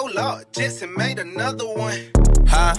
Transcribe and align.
Oh 0.00 0.08
Lord, 0.14 0.46
Jetson 0.52 0.94
made 0.96 1.18
another 1.18 1.66
one. 1.66 1.98
Huh? 2.46 2.72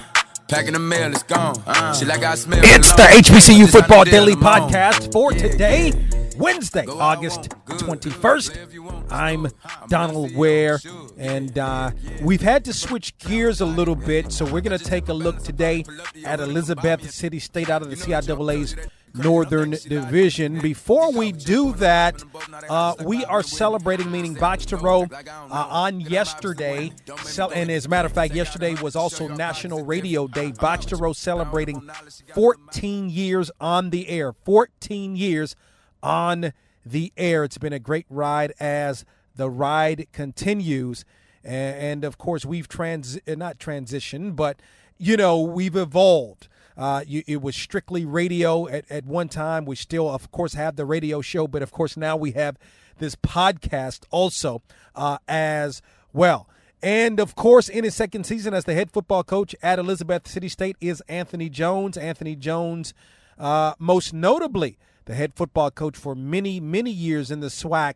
Packing 0.47 0.71
the 0.71 0.79
mail, 0.79 1.12
it's 1.12 1.21
gone. 1.23 1.61
Uh, 1.67 1.93
Shit 1.93 2.07
like 2.07 2.23
I 2.23 2.35
smell. 2.35 2.61
It's 2.63 2.93
the 2.93 3.03
HBCU 3.03 3.69
Football 3.69 4.05
Daily 4.05 4.35
Podcast 4.35 5.12
for 5.12 5.34
today, 5.34 5.92
Wednesday, 6.38 6.86
August 6.88 7.50
21st. 7.68 9.05
I'm 9.12 9.47
Donald 9.90 10.34
Ware, 10.34 10.79
and 11.18 11.60
uh, 11.60 11.92
we've 12.21 12.42
had 12.42 12.63
to 12.63 12.74
switch 12.74 13.17
gears 13.17 13.60
a 13.60 13.65
little 13.65 13.96
bit, 13.96 14.31
so 14.31 14.46
we're 14.46 14.62
going 14.62 14.79
to 14.79 14.86
take 14.86 15.10
a 15.10 15.13
look 15.13 15.44
today 15.44 15.83
at 16.23 16.40
Elizabeth 16.40 17.12
City 17.12 17.40
State 17.40 17.70
out 17.70 17.81
of 17.81 17.90
the 17.90 17.98
CIAA's 17.98 18.77
Northern 19.13 19.71
Division. 19.71 20.59
Before 20.59 21.12
we 21.12 21.31
do 21.31 21.73
that, 21.73 22.23
uh, 22.70 22.95
we 23.03 23.25
are 23.25 23.43
celebrating, 23.43 24.12
meaning 24.12 24.35
to 24.35 24.77
Row, 24.77 25.07
uh, 25.12 25.48
on 25.52 25.99
yesterday. 26.02 26.91
And 27.53 27.71
as 27.71 27.85
a 27.85 27.89
matter 27.89 28.05
of 28.05 28.13
fact, 28.13 28.34
yesterday 28.34 28.75
was 28.81 28.95
also 28.95 29.27
National 29.27 29.84
Radio 29.84 30.27
Day. 30.27 30.51
To 30.51 30.95
Row 30.95 31.13
celebrating 31.13 31.89
14 32.34 33.09
years 33.09 33.51
on 33.59 33.89
the 33.89 34.09
air. 34.09 34.34
14 34.34 35.15
years 35.15 35.55
on 36.01 36.53
the 36.85 37.12
air. 37.17 37.43
It's 37.43 37.57
been 37.57 37.73
a 37.73 37.79
great 37.79 38.05
ride 38.09 38.53
as 38.59 39.05
the 39.35 39.49
ride 39.49 40.07
continues. 40.12 41.05
And, 41.43 42.03
of 42.03 42.17
course, 42.17 42.45
we've 42.45 42.67
trans 42.67 43.17
not 43.27 43.59
transitioned, 43.59 44.35
but 44.35 44.62
you 44.98 45.15
know, 45.15 45.41
we've 45.41 45.76
evolved. 45.76 46.49
Uh, 46.79 47.03
you, 47.05 47.23
it 47.27 47.41
was 47.41 47.57
strictly 47.57 48.05
radio 48.05 48.65
at, 48.69 48.89
at 48.89 49.05
one 49.05 49.27
time. 49.27 49.65
We 49.65 49.75
still, 49.75 50.09
of 50.09 50.31
course, 50.31 50.53
have 50.53 50.77
the 50.77 50.85
radio 50.85 51.20
show, 51.20 51.45
but 51.45 51.61
of 51.61 51.71
course, 51.73 51.97
now 51.97 52.15
we 52.15 52.31
have 52.31 52.57
this 52.99 53.17
podcast 53.17 54.03
also 54.11 54.61
uh, 54.95 55.17
as 55.27 55.81
well. 56.13 56.47
And 56.81 57.20
of 57.20 57.35
course, 57.35 57.67
in 57.67 57.84
his 57.84 57.95
second 57.95 58.25
season 58.25 58.53
as 58.53 58.63
the 58.63 58.75
head 58.75 58.91
football 58.91 59.25
coach 59.25 59.53
at 59.61 59.77
Elizabeth 59.77 60.25
City 60.25 60.47
State 60.47 60.77
is 60.79 61.04
Anthony 61.09 61.49
Jones. 61.49 61.98
Anthony 61.98 62.37
Jones, 62.37 62.93
uh, 63.37 63.73
most 63.77 64.14
notably, 64.14 64.78
the 65.04 65.16
head 65.16 65.34
football 65.36 65.72
coach 65.72 65.98
for 65.98 66.16
many, 66.16 66.61
many 66.61 66.92
years 66.92 67.30
in 67.30 67.42
the 67.42 67.48
SWAC 67.48 67.95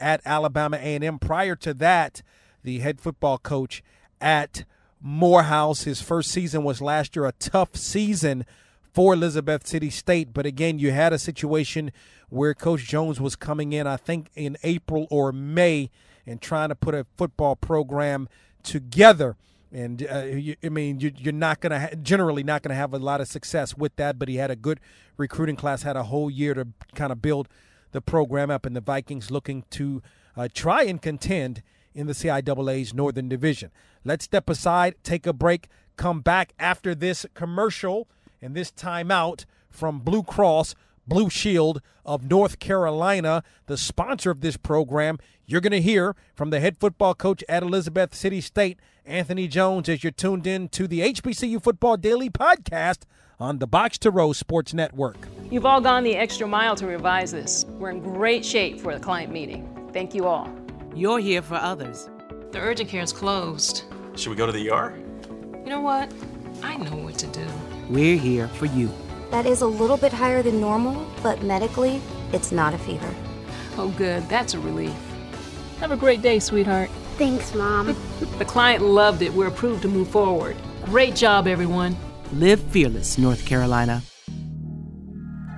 at 0.00 0.20
Alabama 0.24 0.78
A&M. 0.78 1.20
Prior 1.20 1.54
to 1.54 1.72
that, 1.74 2.22
the 2.64 2.80
head 2.80 3.00
football 3.00 3.38
coach 3.38 3.84
at 4.20 4.64
Morehouse. 5.00 5.82
His 5.82 6.00
first 6.00 6.30
season 6.30 6.64
was 6.64 6.80
last 6.80 7.16
year, 7.16 7.26
a 7.26 7.32
tough 7.32 7.76
season 7.76 8.44
for 8.92 9.14
Elizabeth 9.14 9.66
City 9.66 9.90
State. 9.90 10.32
But 10.32 10.46
again, 10.46 10.78
you 10.78 10.90
had 10.92 11.12
a 11.12 11.18
situation 11.18 11.92
where 12.28 12.54
Coach 12.54 12.84
Jones 12.84 13.20
was 13.20 13.36
coming 13.36 13.72
in, 13.72 13.86
I 13.86 13.96
think, 13.96 14.30
in 14.34 14.56
April 14.62 15.06
or 15.10 15.32
May 15.32 15.90
and 16.26 16.40
trying 16.40 16.70
to 16.70 16.74
put 16.74 16.94
a 16.94 17.06
football 17.16 17.56
program 17.56 18.28
together. 18.62 19.36
And 19.72 20.06
uh, 20.10 20.24
you, 20.24 20.56
I 20.64 20.70
mean, 20.70 21.00
you, 21.00 21.12
are 21.26 21.32
not 21.32 21.60
going 21.60 21.72
to 21.72 21.80
ha- 21.80 21.96
generally 22.02 22.42
not 22.42 22.62
going 22.62 22.70
to 22.70 22.76
have 22.76 22.94
a 22.94 22.98
lot 22.98 23.20
of 23.20 23.28
success 23.28 23.76
with 23.76 23.94
that. 23.96 24.18
But 24.18 24.28
he 24.28 24.36
had 24.36 24.50
a 24.50 24.56
good 24.56 24.80
recruiting 25.16 25.56
class, 25.56 25.82
had 25.82 25.96
a 25.96 26.04
whole 26.04 26.30
year 26.30 26.54
to 26.54 26.68
kind 26.94 27.12
of 27.12 27.20
build 27.20 27.48
the 27.92 28.00
program 28.00 28.50
up, 28.50 28.66
and 28.66 28.74
the 28.74 28.80
Vikings 28.80 29.30
looking 29.30 29.64
to 29.70 30.02
uh, 30.36 30.48
try 30.52 30.82
and 30.82 31.00
contend 31.00 31.62
in 31.96 32.06
the 32.06 32.12
CIAA's 32.12 32.94
Northern 32.94 33.28
Division. 33.28 33.70
Let's 34.04 34.24
step 34.24 34.48
aside, 34.48 34.94
take 35.02 35.26
a 35.26 35.32
break, 35.32 35.68
come 35.96 36.20
back 36.20 36.52
after 36.58 36.94
this 36.94 37.26
commercial 37.34 38.06
and 38.40 38.54
this 38.54 38.70
timeout 38.70 39.46
from 39.70 40.00
Blue 40.00 40.22
Cross 40.22 40.74
Blue 41.06 41.30
Shield 41.30 41.80
of 42.04 42.28
North 42.28 42.58
Carolina, 42.58 43.42
the 43.66 43.76
sponsor 43.76 44.30
of 44.30 44.40
this 44.40 44.56
program. 44.56 45.18
You're 45.46 45.60
going 45.60 45.72
to 45.72 45.80
hear 45.80 46.16
from 46.34 46.50
the 46.50 46.60
head 46.60 46.78
football 46.78 47.14
coach 47.14 47.44
at 47.48 47.62
Elizabeth 47.62 48.14
City 48.14 48.40
State, 48.40 48.78
Anthony 49.04 49.46
Jones, 49.46 49.88
as 49.88 50.02
you're 50.02 50.10
tuned 50.10 50.46
in 50.46 50.68
to 50.70 50.88
the 50.88 51.00
HBCU 51.00 51.62
Football 51.62 51.96
Daily 51.96 52.28
Podcast 52.28 53.04
on 53.38 53.58
the 53.58 53.66
Box 53.66 53.98
to 53.98 54.10
Row 54.10 54.32
Sports 54.32 54.74
Network. 54.74 55.28
You've 55.50 55.66
all 55.66 55.80
gone 55.80 56.02
the 56.02 56.16
extra 56.16 56.46
mile 56.46 56.74
to 56.76 56.86
revise 56.86 57.30
this. 57.30 57.64
We're 57.78 57.90
in 57.90 58.00
great 58.00 58.44
shape 58.44 58.80
for 58.80 58.92
the 58.92 59.00
client 59.00 59.32
meeting. 59.32 59.90
Thank 59.92 60.14
you 60.14 60.26
all. 60.26 60.65
You're 60.96 61.18
here 61.18 61.42
for 61.42 61.56
others. 61.56 62.08
The 62.52 62.58
urgent 62.58 62.88
care 62.88 63.02
is 63.02 63.12
closed. 63.12 63.82
Should 64.14 64.30
we 64.30 64.34
go 64.34 64.46
to 64.46 64.52
the 64.52 64.70
ER? 64.70 64.98
You 65.62 65.66
know 65.66 65.82
what? 65.82 66.10
I 66.62 66.78
know 66.78 66.96
what 66.96 67.18
to 67.18 67.26
do. 67.26 67.46
We're 67.90 68.16
here 68.16 68.48
for 68.48 68.64
you. 68.64 68.90
That 69.30 69.44
is 69.44 69.60
a 69.60 69.66
little 69.66 69.98
bit 69.98 70.10
higher 70.10 70.42
than 70.42 70.58
normal, 70.58 71.06
but 71.22 71.42
medically, 71.42 72.00
it's 72.32 72.50
not 72.50 72.72
a 72.72 72.78
fever. 72.78 73.14
Oh, 73.76 73.90
good. 73.98 74.26
That's 74.30 74.54
a 74.54 74.58
relief. 74.58 74.96
Have 75.80 75.90
a 75.90 75.98
great 75.98 76.22
day, 76.22 76.38
sweetheart. 76.38 76.88
Thanks, 77.18 77.54
Mom. 77.54 77.88
the 78.38 78.46
client 78.46 78.82
loved 78.82 79.20
it. 79.20 79.34
We're 79.34 79.48
approved 79.48 79.82
to 79.82 79.88
move 79.88 80.08
forward. 80.08 80.56
Great 80.86 81.14
job, 81.14 81.46
everyone. 81.46 81.94
Live 82.32 82.60
fearless, 82.60 83.18
North 83.18 83.44
Carolina. 83.44 84.02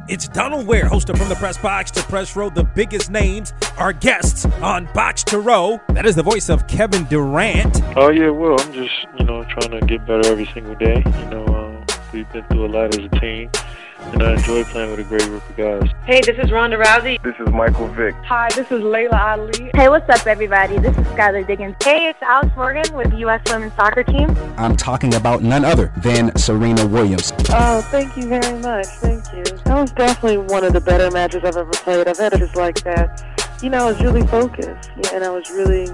It's 0.09 0.27
Donald 0.27 0.67
Ware, 0.67 0.87
host 0.87 1.11
of 1.11 1.19
From 1.19 1.29
the 1.29 1.35
Press 1.35 1.59
Box 1.59 1.91
to 1.91 2.03
Press 2.05 2.35
Row. 2.35 2.49
The 2.49 2.65
biggest 2.65 3.11
names 3.11 3.53
are 3.77 3.93
guests 3.93 4.47
on 4.63 4.89
Box 4.95 5.23
to 5.25 5.39
Row. 5.39 5.83
That 5.91 6.07
is 6.07 6.15
the 6.15 6.23
voice 6.23 6.49
of 6.49 6.67
Kevin 6.67 7.05
Durant. 7.05 7.83
Oh, 7.95 8.09
yeah, 8.09 8.31
well, 8.31 8.59
I'm 8.59 8.73
just, 8.73 8.95
you 9.19 9.27
know, 9.27 9.45
trying 9.45 9.79
to 9.79 9.87
get 9.87 10.07
better 10.07 10.27
every 10.33 10.47
single 10.47 10.75
day. 10.77 11.03
You 11.05 11.25
know, 11.27 11.47
um, 11.49 11.85
we've 12.15 12.31
been 12.33 12.43
through 12.45 12.65
a 12.65 12.69
lot 12.69 12.99
as 12.99 13.05
a 13.05 13.21
team 13.21 13.51
and 14.00 14.22
I 14.22 14.32
enjoy 14.34 14.64
playing 14.64 14.91
with 14.91 15.00
a 15.00 15.04
great 15.04 15.22
group 15.22 15.48
of 15.48 15.56
guys. 15.56 15.91
Hey, 16.04 16.20
this 16.20 16.38
is 16.38 16.50
Ronda 16.50 16.76
Rousey. 16.76 17.22
This 17.22 17.34
is 17.38 17.48
Michael 17.48 17.88
Vick. 17.88 18.14
Hi, 18.25 18.48
this 18.54 18.70
is 18.70 18.82
Laila 18.82 19.16
Ali. 19.16 19.70
Hey, 19.75 19.88
what's 19.88 20.09
up, 20.09 20.26
everybody? 20.26 20.78
This 20.78 20.97
is 20.97 21.06
Skylar 21.09 21.47
Diggins. 21.47 21.76
Hey, 21.82 22.09
it's 22.09 22.22
Alex 22.22 22.54
Morgan 22.56 22.94
with 22.94 23.10
the 23.10 23.19
U.S. 23.19 23.41
Women's 23.50 23.75
Soccer 23.75 24.04
Team. 24.04 24.34
I'm 24.56 24.76
talking 24.76 25.14
about 25.14 25.42
none 25.42 25.64
other 25.64 25.92
than 25.98 26.36
Serena 26.36 26.86
Williams. 26.86 27.32
Oh, 27.50 27.81
thank 27.91 28.16
you 28.16 28.28
very 28.28 28.59
much. 28.60 28.86
Thank 28.86 29.25
you. 29.34 29.44
That 29.64 29.81
was 29.81 29.92
definitely 29.92 30.38
one 30.38 30.65
of 30.65 30.72
the 30.72 30.80
better 30.80 31.10
matches 31.10 31.44
I've 31.44 31.56
ever 31.56 31.70
played. 31.70 32.09
I've 32.09 32.19
had 32.19 32.32
it 32.32 32.38
just 32.38 32.56
like 32.56 32.82
that. 32.84 33.59
You 33.62 33.70
know, 33.70 33.88
I 33.88 33.92
was 33.92 34.00
really 34.00 34.26
focused, 34.26 34.91
and 35.12 35.25
I 35.25 35.30
was 35.30 35.50
really 35.50 35.88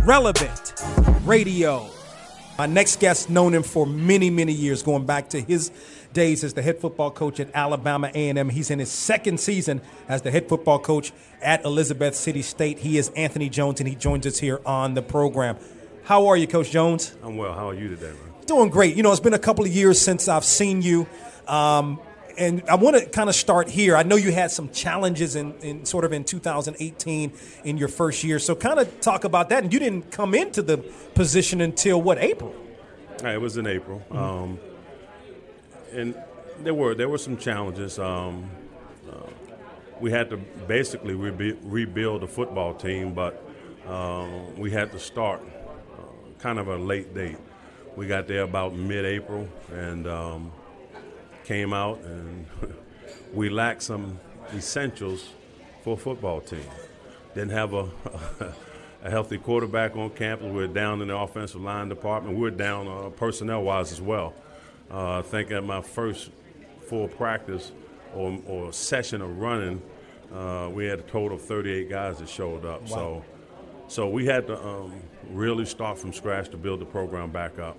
relevant 0.03 0.73
radio. 1.23 1.89
My 2.57 2.65
next 2.65 2.99
guest, 2.99 3.29
known 3.29 3.53
him 3.53 3.63
for 3.63 3.85
many, 3.85 4.29
many 4.29 4.53
years, 4.53 4.83
going 4.83 5.05
back 5.05 5.29
to 5.29 5.41
his 5.41 5.71
days 6.13 6.43
as 6.43 6.53
the 6.53 6.61
head 6.61 6.79
football 6.79 7.11
coach 7.11 7.39
at 7.39 7.49
Alabama 7.53 8.11
A&M. 8.13 8.49
He's 8.49 8.69
in 8.69 8.79
his 8.79 8.91
second 8.91 9.39
season 9.39 9.81
as 10.07 10.21
the 10.21 10.31
head 10.31 10.49
football 10.49 10.79
coach 10.79 11.13
at 11.41 11.63
Elizabeth 11.63 12.15
City 12.15 12.41
State. 12.41 12.79
He 12.79 12.97
is 12.97 13.09
Anthony 13.15 13.49
Jones, 13.49 13.79
and 13.79 13.87
he 13.87 13.95
joins 13.95 14.27
us 14.27 14.39
here 14.39 14.61
on 14.65 14.93
the 14.93 15.01
program. 15.01 15.57
How 16.03 16.27
are 16.27 16.37
you, 16.37 16.47
Coach 16.47 16.71
Jones? 16.71 17.15
I'm 17.23 17.37
well. 17.37 17.53
How 17.53 17.69
are 17.69 17.73
you 17.73 17.87
today, 17.89 18.07
man? 18.07 18.45
Doing 18.45 18.69
great. 18.69 18.95
You 18.95 19.03
know, 19.03 19.11
it's 19.11 19.19
been 19.19 19.33
a 19.33 19.39
couple 19.39 19.63
of 19.63 19.71
years 19.71 20.01
since 20.01 20.27
I've 20.27 20.43
seen 20.43 20.81
you. 20.81 21.07
Um, 21.47 21.99
and 22.37 22.63
I 22.67 22.75
want 22.75 22.97
to 22.97 23.05
kind 23.05 23.29
of 23.29 23.35
start 23.35 23.69
here. 23.69 23.95
I 23.95 24.03
know 24.03 24.15
you 24.15 24.31
had 24.31 24.51
some 24.51 24.69
challenges 24.69 25.35
in, 25.35 25.53
in, 25.59 25.85
sort 25.85 26.05
of 26.05 26.13
in 26.13 26.23
2018 26.23 27.33
in 27.63 27.77
your 27.77 27.87
first 27.87 28.23
year. 28.23 28.39
So 28.39 28.55
kind 28.55 28.79
of 28.79 28.99
talk 28.99 29.25
about 29.25 29.49
that. 29.49 29.63
And 29.63 29.71
you 29.71 29.79
didn't 29.79 30.11
come 30.11 30.33
into 30.33 30.61
the 30.61 30.77
position 31.13 31.61
until 31.61 32.01
what 32.01 32.17
April? 32.17 32.55
it 33.29 33.39
was 33.39 33.57
in 33.57 33.67
April, 33.67 33.99
mm-hmm. 34.09 34.17
um, 34.17 34.59
and 35.91 36.15
there 36.61 36.73
were 36.73 36.95
there 36.95 37.09
were 37.09 37.17
some 37.17 37.37
challenges. 37.37 37.99
Um, 37.99 38.49
uh, 39.07 39.27
we 39.99 40.11
had 40.11 40.29
to 40.31 40.37
basically 40.37 41.13
rebu- 41.13 41.57
rebuild 41.61 42.21
the 42.21 42.27
football 42.27 42.73
team, 42.73 43.13
but 43.13 43.45
um, 43.87 44.57
we 44.57 44.71
had 44.71 44.91
to 44.93 44.99
start 44.99 45.41
kind 46.41 46.57
of 46.57 46.67
a 46.67 46.77
late 46.77 47.13
date. 47.13 47.37
We 47.95 48.07
got 48.07 48.27
there 48.27 48.41
about 48.41 48.73
mid-April 48.73 49.47
and 49.71 50.07
um, 50.07 50.51
came 51.43 51.73
out, 51.73 51.99
and 52.01 52.45
we 53.33 53.49
lacked 53.49 53.83
some 53.83 54.19
essentials 54.55 55.29
for 55.83 55.93
a 55.93 55.97
football 55.97 56.41
team. 56.41 56.65
Didn't 57.35 57.51
have 57.51 57.73
a, 57.73 57.89
a 59.03 59.09
healthy 59.09 59.37
quarterback 59.37 59.95
on 59.95 60.09
campus. 60.11 60.51
We 60.51 60.63
are 60.63 60.67
down 60.67 61.01
in 61.01 61.09
the 61.09 61.17
offensive 61.17 61.61
line 61.61 61.89
department. 61.89 62.37
We 62.37 62.47
are 62.47 62.51
down 62.51 62.87
uh, 62.87 63.09
personnel-wise 63.09 63.91
as 63.91 64.01
well. 64.01 64.33
Uh, 64.89 65.19
I 65.19 65.21
think 65.21 65.51
at 65.51 65.63
my 65.63 65.81
first 65.81 66.31
full 66.87 67.07
practice 67.07 67.71
or, 68.13 68.37
or 68.47 68.73
session 68.73 69.21
of 69.21 69.37
running, 69.37 69.81
uh, 70.33 70.69
we 70.71 70.85
had 70.85 70.99
a 70.99 71.03
total 71.03 71.37
of 71.37 71.43
38 71.43 71.89
guys 71.89 72.19
that 72.19 72.27
showed 72.27 72.65
up. 72.65 72.81
Wow. 72.83 72.87
So, 72.87 73.25
so 73.91 74.07
we 74.07 74.25
had 74.25 74.47
to 74.47 74.57
um, 74.65 74.93
really 75.31 75.65
start 75.65 75.97
from 75.97 76.13
scratch 76.13 76.47
to 76.51 76.55
build 76.55 76.79
the 76.79 76.85
program 76.85 77.29
back 77.29 77.59
up. 77.59 77.75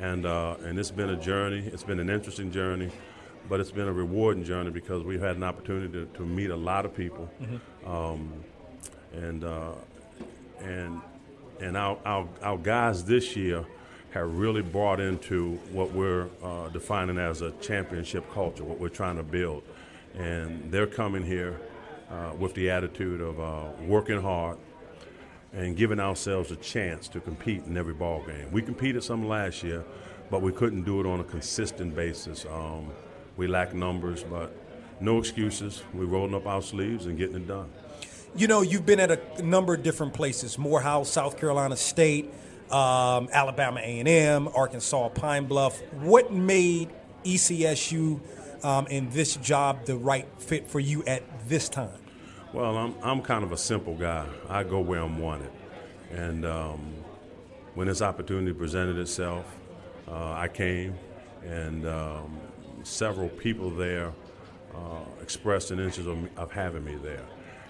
And, 0.00 0.26
uh, 0.26 0.56
and 0.64 0.76
it's 0.76 0.90
been 0.90 1.10
a 1.10 1.16
journey. 1.16 1.60
It's 1.72 1.84
been 1.84 2.00
an 2.00 2.10
interesting 2.10 2.50
journey, 2.50 2.90
but 3.48 3.60
it's 3.60 3.70
been 3.70 3.86
a 3.86 3.92
rewarding 3.92 4.42
journey 4.42 4.70
because 4.70 5.04
we've 5.04 5.20
had 5.20 5.36
an 5.36 5.44
opportunity 5.44 5.92
to, 5.92 6.06
to 6.06 6.22
meet 6.26 6.50
a 6.50 6.56
lot 6.56 6.84
of 6.84 6.96
people. 6.96 7.30
Mm-hmm. 7.40 7.88
Um, 7.88 8.32
and, 9.12 9.44
uh, 9.44 9.74
and 10.62 11.00
and 11.60 11.76
our, 11.76 11.96
our, 12.04 12.28
our 12.42 12.58
guys 12.58 13.04
this 13.04 13.36
year 13.36 13.64
have 14.10 14.36
really 14.36 14.62
brought 14.62 14.98
into 14.98 15.52
what 15.70 15.92
we're 15.92 16.28
uh, 16.42 16.70
defining 16.70 17.18
as 17.18 17.40
a 17.40 17.52
championship 17.60 18.28
culture, 18.34 18.64
what 18.64 18.80
we're 18.80 18.88
trying 18.88 19.16
to 19.16 19.22
build. 19.22 19.62
And 20.16 20.72
they're 20.72 20.88
coming 20.88 21.22
here 21.22 21.60
uh, 22.10 22.32
with 22.36 22.52
the 22.54 22.68
attitude 22.68 23.20
of 23.20 23.38
uh, 23.38 23.68
working 23.86 24.20
hard 24.20 24.58
and 25.52 25.76
giving 25.76 26.00
ourselves 26.00 26.50
a 26.50 26.56
chance 26.56 27.08
to 27.08 27.20
compete 27.20 27.64
in 27.66 27.76
every 27.76 27.94
ball 27.94 28.22
game. 28.24 28.50
We 28.52 28.62
competed 28.62 29.04
some 29.04 29.28
last 29.28 29.62
year, 29.62 29.84
but 30.30 30.40
we 30.40 30.52
couldn't 30.52 30.84
do 30.84 31.00
it 31.00 31.06
on 31.06 31.20
a 31.20 31.24
consistent 31.24 31.94
basis. 31.94 32.46
Um, 32.46 32.90
we 33.36 33.46
lack 33.46 33.74
numbers, 33.74 34.24
but 34.24 34.54
no 35.00 35.18
excuses. 35.18 35.82
We're 35.92 36.06
rolling 36.06 36.34
up 36.34 36.46
our 36.46 36.62
sleeves 36.62 37.06
and 37.06 37.18
getting 37.18 37.36
it 37.36 37.48
done. 37.48 37.70
You 38.34 38.46
know, 38.46 38.62
you've 38.62 38.86
been 38.86 39.00
at 39.00 39.10
a 39.10 39.42
number 39.42 39.74
of 39.74 39.82
different 39.82 40.14
places: 40.14 40.56
Morehouse, 40.56 41.10
South 41.10 41.38
Carolina 41.38 41.76
State, 41.76 42.32
um, 42.70 43.28
Alabama 43.30 43.80
A&M, 43.80 44.48
Arkansas 44.54 45.10
Pine 45.10 45.44
Bluff. 45.44 45.78
What 46.00 46.32
made 46.32 46.88
ECSU 47.24 48.20
um, 48.64 48.86
and 48.90 49.12
this 49.12 49.36
job 49.36 49.84
the 49.84 49.96
right 49.96 50.26
fit 50.38 50.68
for 50.68 50.80
you 50.80 51.04
at 51.04 51.22
this 51.46 51.68
time? 51.68 52.01
Well, 52.52 52.76
I'm 52.76 52.94
I'm 53.02 53.22
kind 53.22 53.44
of 53.44 53.52
a 53.52 53.56
simple 53.56 53.94
guy. 53.94 54.26
I 54.46 54.62
go 54.62 54.78
where 54.80 55.00
I'm 55.00 55.18
wanted, 55.18 55.50
and 56.10 56.44
um, 56.44 56.92
when 57.72 57.86
this 57.86 58.02
opportunity 58.02 58.52
presented 58.52 58.98
itself, 58.98 59.46
uh, 60.06 60.32
I 60.32 60.48
came, 60.48 60.98
and 61.42 61.86
um, 61.88 62.38
several 62.82 63.30
people 63.30 63.70
there 63.70 64.12
uh, 64.74 65.00
expressed 65.22 65.70
an 65.70 65.80
interest 65.80 66.06
of, 66.06 66.38
of, 66.38 66.52
having 66.52 66.84
me 66.84 66.96
there, 66.96 67.24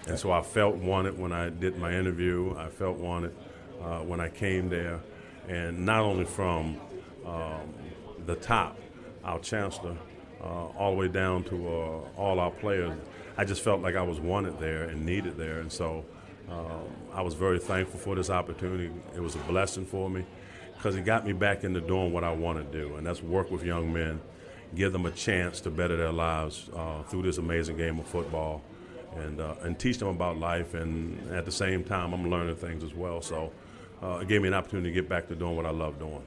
and 0.07 0.19
so 0.19 0.33
I 0.33 0.41
felt 0.41 0.75
wanted 0.75 1.17
when 1.17 1.31
I 1.31 1.47
did 1.47 1.77
my 1.77 1.93
interview. 1.93 2.53
I 2.57 2.67
felt 2.67 2.97
wanted 2.97 3.33
uh, 3.81 3.99
when 3.99 4.19
I 4.19 4.27
came 4.27 4.67
there, 4.67 4.99
and 5.47 5.85
not 5.85 6.01
only 6.01 6.25
from 6.25 6.75
um, 7.25 7.73
the 8.25 8.35
top, 8.35 8.77
our 9.23 9.39
chancellor, 9.39 9.95
uh, 10.41 10.45
all 10.45 10.91
the 10.91 10.97
way 10.97 11.07
down 11.07 11.45
to 11.45 11.69
uh, 11.69 12.19
all 12.19 12.41
our 12.41 12.51
players 12.51 12.91
I 13.37 13.45
just 13.45 13.61
felt 13.61 13.81
like 13.81 13.95
I 13.95 14.03
was 14.03 14.19
wanted 14.19 14.59
there 14.59 14.83
and 14.83 15.05
needed 15.05 15.37
there, 15.37 15.59
and 15.59 15.71
so 15.71 16.05
um, 16.49 16.83
I 17.13 17.21
was 17.21 17.33
very 17.33 17.59
thankful 17.59 17.99
for 17.99 18.15
this 18.15 18.29
opportunity. 18.29 18.91
It 19.15 19.21
was 19.21 19.35
a 19.35 19.39
blessing 19.39 19.85
for 19.85 20.09
me 20.09 20.25
because 20.75 20.95
it 20.95 21.05
got 21.05 21.25
me 21.25 21.33
back 21.33 21.63
into 21.63 21.81
doing 21.81 22.11
what 22.13 22.23
I 22.23 22.31
want 22.31 22.59
to 22.59 22.79
do, 22.79 22.95
and 22.95 23.07
that's 23.07 23.23
work 23.23 23.49
with 23.49 23.63
young 23.63 23.91
men, 23.91 24.21
give 24.75 24.91
them 24.91 25.05
a 25.05 25.11
chance 25.11 25.61
to 25.61 25.71
better 25.71 25.95
their 25.97 26.11
lives 26.11 26.69
uh, 26.75 27.03
through 27.03 27.23
this 27.23 27.37
amazing 27.37 27.77
game 27.77 27.99
of 27.99 28.05
football, 28.05 28.61
and 29.15 29.39
uh, 29.39 29.55
and 29.61 29.79
teach 29.79 29.97
them 29.97 30.09
about 30.09 30.37
life. 30.37 30.73
And 30.75 31.31
at 31.31 31.45
the 31.45 31.51
same 31.51 31.83
time, 31.83 32.13
I'm 32.13 32.29
learning 32.29 32.57
things 32.57 32.83
as 32.83 32.93
well. 32.93 33.21
So 33.21 33.51
uh, 34.03 34.19
it 34.21 34.27
gave 34.27 34.41
me 34.41 34.49
an 34.49 34.53
opportunity 34.53 34.89
to 34.89 34.93
get 34.93 35.07
back 35.07 35.27
to 35.29 35.35
doing 35.35 35.55
what 35.55 35.65
I 35.65 35.71
love 35.71 35.97
doing. 35.97 36.21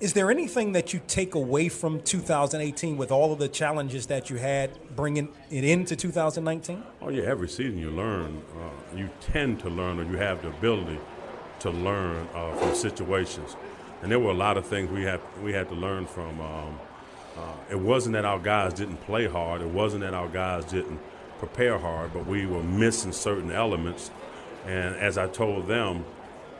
Is 0.00 0.12
there 0.12 0.30
anything 0.30 0.72
that 0.72 0.92
you 0.92 1.00
take 1.08 1.34
away 1.34 1.68
from 1.68 2.00
2018 2.00 2.96
with 2.96 3.10
all 3.10 3.32
of 3.32 3.40
the 3.40 3.48
challenges 3.48 4.06
that 4.06 4.30
you 4.30 4.36
had 4.36 4.70
bringing 4.94 5.28
it 5.50 5.64
into 5.64 5.96
2019? 5.96 6.82
Oh, 7.02 7.08
yeah, 7.08 7.24
every 7.24 7.48
season 7.48 7.78
you 7.78 7.90
learn. 7.90 8.40
Uh, 8.56 8.96
you 8.96 9.10
tend 9.20 9.58
to 9.60 9.68
learn, 9.68 9.98
or 9.98 10.04
you 10.04 10.16
have 10.16 10.40
the 10.40 10.48
ability 10.48 10.98
to 11.60 11.70
learn 11.70 12.28
uh, 12.32 12.54
from 12.54 12.74
situations. 12.74 13.56
And 14.02 14.12
there 14.12 14.20
were 14.20 14.30
a 14.30 14.34
lot 14.34 14.56
of 14.56 14.64
things 14.64 14.88
we 14.90 15.02
had, 15.02 15.20
we 15.42 15.52
had 15.52 15.68
to 15.68 15.74
learn 15.74 16.06
from. 16.06 16.40
Um, 16.40 16.78
uh, 17.36 17.40
it 17.70 17.78
wasn't 17.78 18.12
that 18.14 18.24
our 18.24 18.38
guys 18.38 18.72
didn't 18.74 18.98
play 18.98 19.26
hard, 19.26 19.60
it 19.60 19.68
wasn't 19.68 20.02
that 20.02 20.14
our 20.14 20.28
guys 20.28 20.64
didn't 20.64 21.00
prepare 21.38 21.78
hard, 21.78 22.12
but 22.12 22.26
we 22.26 22.46
were 22.46 22.62
missing 22.62 23.12
certain 23.12 23.50
elements. 23.50 24.10
And 24.64 24.96
as 24.96 25.18
I 25.18 25.26
told 25.28 25.66
them, 25.66 26.04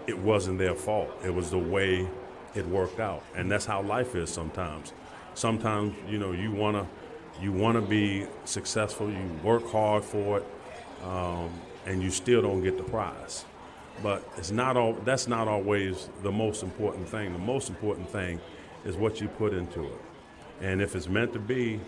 it 0.08 0.18
wasn't 0.18 0.58
their 0.58 0.74
fault. 0.74 1.10
It 1.22 1.32
was 1.32 1.50
the 1.50 1.58
way 1.58 2.08
it 2.54 2.66
worked 2.66 2.98
out, 2.98 3.22
and 3.36 3.52
that's 3.52 3.66
how 3.66 3.82
life 3.82 4.16
is 4.16 4.30
sometimes. 4.30 4.94
Sometimes 5.34 5.94
you 6.08 6.18
know 6.18 6.32
you 6.32 6.50
wanna 6.50 6.88
you 7.40 7.52
wanna 7.52 7.82
be 7.82 8.26
successful, 8.46 9.10
you 9.10 9.30
work 9.44 9.70
hard 9.70 10.02
for 10.02 10.38
it, 10.38 10.46
um, 11.04 11.50
and 11.86 12.02
you 12.02 12.10
still 12.10 12.40
don't 12.40 12.62
get 12.62 12.78
the 12.78 12.82
prize. 12.84 13.44
But 14.02 14.26
it's 14.38 14.50
not 14.50 14.78
all. 14.78 14.94
That's 14.94 15.28
not 15.28 15.46
always 15.46 16.08
the 16.22 16.32
most 16.32 16.62
important 16.62 17.06
thing. 17.06 17.34
The 17.34 17.38
most 17.38 17.68
important 17.68 18.08
thing 18.08 18.40
is 18.86 18.96
what 18.96 19.20
you 19.20 19.28
put 19.28 19.52
into 19.52 19.84
it, 19.84 20.00
and 20.62 20.80
if 20.80 20.96
it's 20.96 21.08
meant 21.08 21.34
to 21.34 21.38
be, 21.38 21.80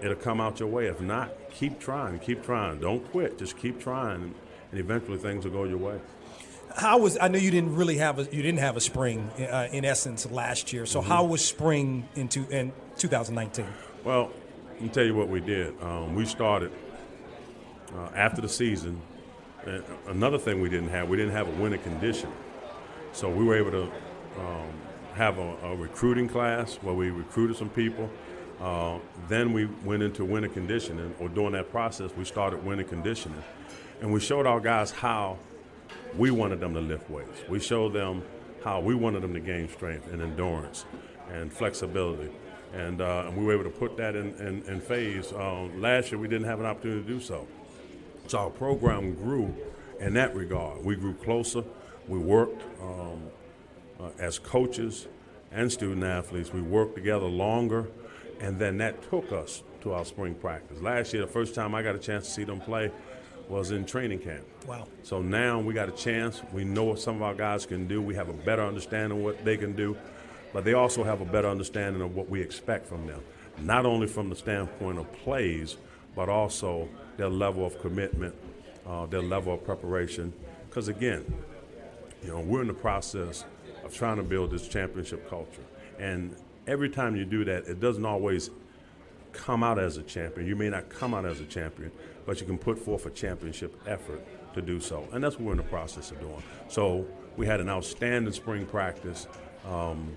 it'll 0.00 0.14
come 0.14 0.40
out 0.40 0.60
your 0.60 0.68
way. 0.68 0.86
If 0.86 1.00
not, 1.00 1.32
keep 1.50 1.80
trying, 1.80 2.20
keep 2.20 2.44
trying. 2.44 2.78
Don't 2.78 3.04
quit. 3.10 3.38
Just 3.38 3.58
keep 3.58 3.80
trying, 3.80 4.34
and 4.70 4.80
eventually 4.80 5.18
things 5.18 5.44
will 5.44 5.52
go 5.52 5.64
your 5.64 5.78
way 5.78 5.98
how 6.74 6.98
was 6.98 7.16
I 7.20 7.28
know 7.28 7.38
you 7.38 7.50
didn't 7.50 7.74
really 7.74 7.98
have 7.98 8.18
a 8.18 8.24
you 8.24 8.42
didn't 8.42 8.60
have 8.60 8.76
a 8.76 8.80
spring 8.80 9.30
uh, 9.38 9.68
in 9.72 9.84
essence 9.84 10.30
last 10.30 10.72
year. 10.72 10.86
So 10.86 11.00
mm-hmm. 11.00 11.08
how 11.08 11.24
was 11.24 11.44
spring 11.44 12.08
into 12.14 12.46
in 12.48 12.72
2019? 12.98 13.66
Well, 14.04 14.30
let 14.72 14.82
me 14.82 14.88
tell 14.88 15.04
you 15.04 15.14
what 15.14 15.28
we 15.28 15.40
did. 15.40 15.80
Um, 15.82 16.14
we 16.14 16.26
started 16.26 16.70
uh, 17.94 18.10
after 18.14 18.40
the 18.40 18.48
season. 18.48 19.00
another 20.06 20.38
thing 20.38 20.60
we 20.60 20.68
didn't 20.68 20.90
have, 20.90 21.08
we 21.08 21.16
didn't 21.16 21.32
have 21.32 21.48
a 21.48 21.62
winter 21.62 21.78
condition. 21.78 22.30
So 23.12 23.30
we 23.30 23.44
were 23.44 23.56
able 23.56 23.70
to 23.70 23.82
um, 24.38 24.70
have 25.14 25.38
a, 25.38 25.56
a, 25.62 25.74
recruiting 25.74 26.28
class 26.28 26.76
where 26.82 26.94
we 26.94 27.10
recruited 27.10 27.56
some 27.56 27.70
people. 27.70 28.10
Uh, 28.60 28.98
then 29.28 29.52
we 29.52 29.64
went 29.84 30.02
into 30.02 30.24
winter 30.24 30.48
conditioning, 30.48 31.14
or 31.18 31.28
during 31.28 31.52
that 31.52 31.70
process, 31.70 32.10
we 32.16 32.24
started 32.24 32.64
winter 32.64 32.84
conditioning. 32.84 33.42
And 34.02 34.12
we 34.12 34.20
showed 34.20 34.46
our 34.46 34.60
guys 34.60 34.90
how 34.90 35.38
we 36.16 36.30
wanted 36.30 36.60
them 36.60 36.74
to 36.74 36.80
lift 36.80 37.10
weights. 37.10 37.40
We 37.48 37.60
showed 37.60 37.92
them 37.92 38.22
how 38.64 38.80
we 38.80 38.94
wanted 38.94 39.22
them 39.22 39.34
to 39.34 39.40
gain 39.40 39.68
strength 39.68 40.12
and 40.12 40.22
endurance 40.22 40.84
and 41.30 41.52
flexibility. 41.52 42.30
And, 42.72 43.00
uh, 43.00 43.24
and 43.26 43.36
we 43.36 43.44
were 43.44 43.54
able 43.54 43.64
to 43.64 43.70
put 43.70 43.96
that 43.96 44.16
in, 44.16 44.34
in, 44.36 44.62
in 44.64 44.80
phase. 44.80 45.32
Um, 45.32 45.80
last 45.80 46.10
year, 46.10 46.18
we 46.18 46.28
didn't 46.28 46.46
have 46.46 46.60
an 46.60 46.66
opportunity 46.66 47.02
to 47.02 47.08
do 47.08 47.20
so. 47.20 47.46
So 48.26 48.38
our 48.38 48.50
program 48.50 49.14
grew 49.14 49.54
in 50.00 50.14
that 50.14 50.34
regard. 50.34 50.84
We 50.84 50.96
grew 50.96 51.14
closer. 51.14 51.62
We 52.08 52.18
worked 52.18 52.62
um, 52.82 53.22
uh, 54.00 54.10
as 54.18 54.38
coaches 54.38 55.06
and 55.52 55.70
student 55.70 56.04
athletes. 56.04 56.52
We 56.52 56.60
worked 56.60 56.96
together 56.96 57.26
longer, 57.26 57.86
and 58.40 58.58
then 58.58 58.78
that 58.78 59.08
took 59.10 59.32
us 59.32 59.62
to 59.82 59.92
our 59.92 60.04
spring 60.04 60.34
practice. 60.34 60.82
Last 60.82 61.12
year, 61.12 61.22
the 61.22 61.32
first 61.32 61.54
time 61.54 61.74
I 61.74 61.82
got 61.82 61.94
a 61.94 61.98
chance 61.98 62.26
to 62.26 62.30
see 62.32 62.44
them 62.44 62.60
play, 62.60 62.90
was 63.48 63.70
in 63.70 63.84
training 63.84 64.18
camp. 64.18 64.44
Wow. 64.66 64.88
So 65.02 65.22
now 65.22 65.60
we 65.60 65.74
got 65.74 65.88
a 65.88 65.92
chance. 65.92 66.42
We 66.52 66.64
know 66.64 66.84
what 66.84 66.98
some 66.98 67.16
of 67.16 67.22
our 67.22 67.34
guys 67.34 67.66
can 67.66 67.86
do. 67.86 68.02
We 68.02 68.14
have 68.14 68.28
a 68.28 68.32
better 68.32 68.62
understanding 68.64 69.18
of 69.18 69.24
what 69.24 69.44
they 69.44 69.56
can 69.56 69.74
do, 69.74 69.96
but 70.52 70.64
they 70.64 70.74
also 70.74 71.04
have 71.04 71.20
a 71.20 71.24
better 71.24 71.48
understanding 71.48 72.02
of 72.02 72.14
what 72.14 72.28
we 72.28 72.40
expect 72.40 72.86
from 72.86 73.06
them, 73.06 73.22
not 73.58 73.86
only 73.86 74.06
from 74.06 74.28
the 74.28 74.36
standpoint 74.36 74.98
of 74.98 75.10
plays, 75.12 75.76
but 76.14 76.28
also 76.28 76.88
their 77.16 77.28
level 77.28 77.64
of 77.64 77.78
commitment, 77.80 78.34
uh, 78.86 79.06
their 79.06 79.22
level 79.22 79.54
of 79.54 79.64
preparation. 79.64 80.32
Because 80.68 80.88
again, 80.88 81.24
you 82.22 82.30
know, 82.30 82.40
we're 82.40 82.62
in 82.62 82.68
the 82.68 82.74
process 82.74 83.44
of 83.84 83.94
trying 83.94 84.16
to 84.16 84.22
build 84.22 84.50
this 84.50 84.66
championship 84.66 85.28
culture. 85.28 85.62
And 85.98 86.34
every 86.66 86.90
time 86.90 87.16
you 87.16 87.24
do 87.24 87.44
that, 87.44 87.66
it 87.66 87.80
doesn't 87.80 88.04
always 88.04 88.50
come 89.36 89.62
out 89.62 89.78
as 89.78 89.96
a 89.96 90.02
champion. 90.02 90.46
You 90.46 90.56
may 90.56 90.70
not 90.70 90.88
come 90.88 91.14
out 91.14 91.24
as 91.26 91.40
a 91.40 91.44
champion, 91.44 91.92
but 92.24 92.40
you 92.40 92.46
can 92.46 92.58
put 92.58 92.78
forth 92.78 93.06
a 93.06 93.10
championship 93.10 93.80
effort 93.86 94.26
to 94.54 94.62
do 94.62 94.80
so. 94.80 95.06
And 95.12 95.22
that's 95.22 95.36
what 95.36 95.44
we're 95.44 95.52
in 95.52 95.58
the 95.58 95.64
process 95.64 96.10
of 96.10 96.20
doing. 96.20 96.42
So 96.68 97.06
we 97.36 97.46
had 97.46 97.60
an 97.60 97.68
outstanding 97.68 98.32
spring 98.32 98.66
practice, 98.66 99.28
um, 99.68 100.16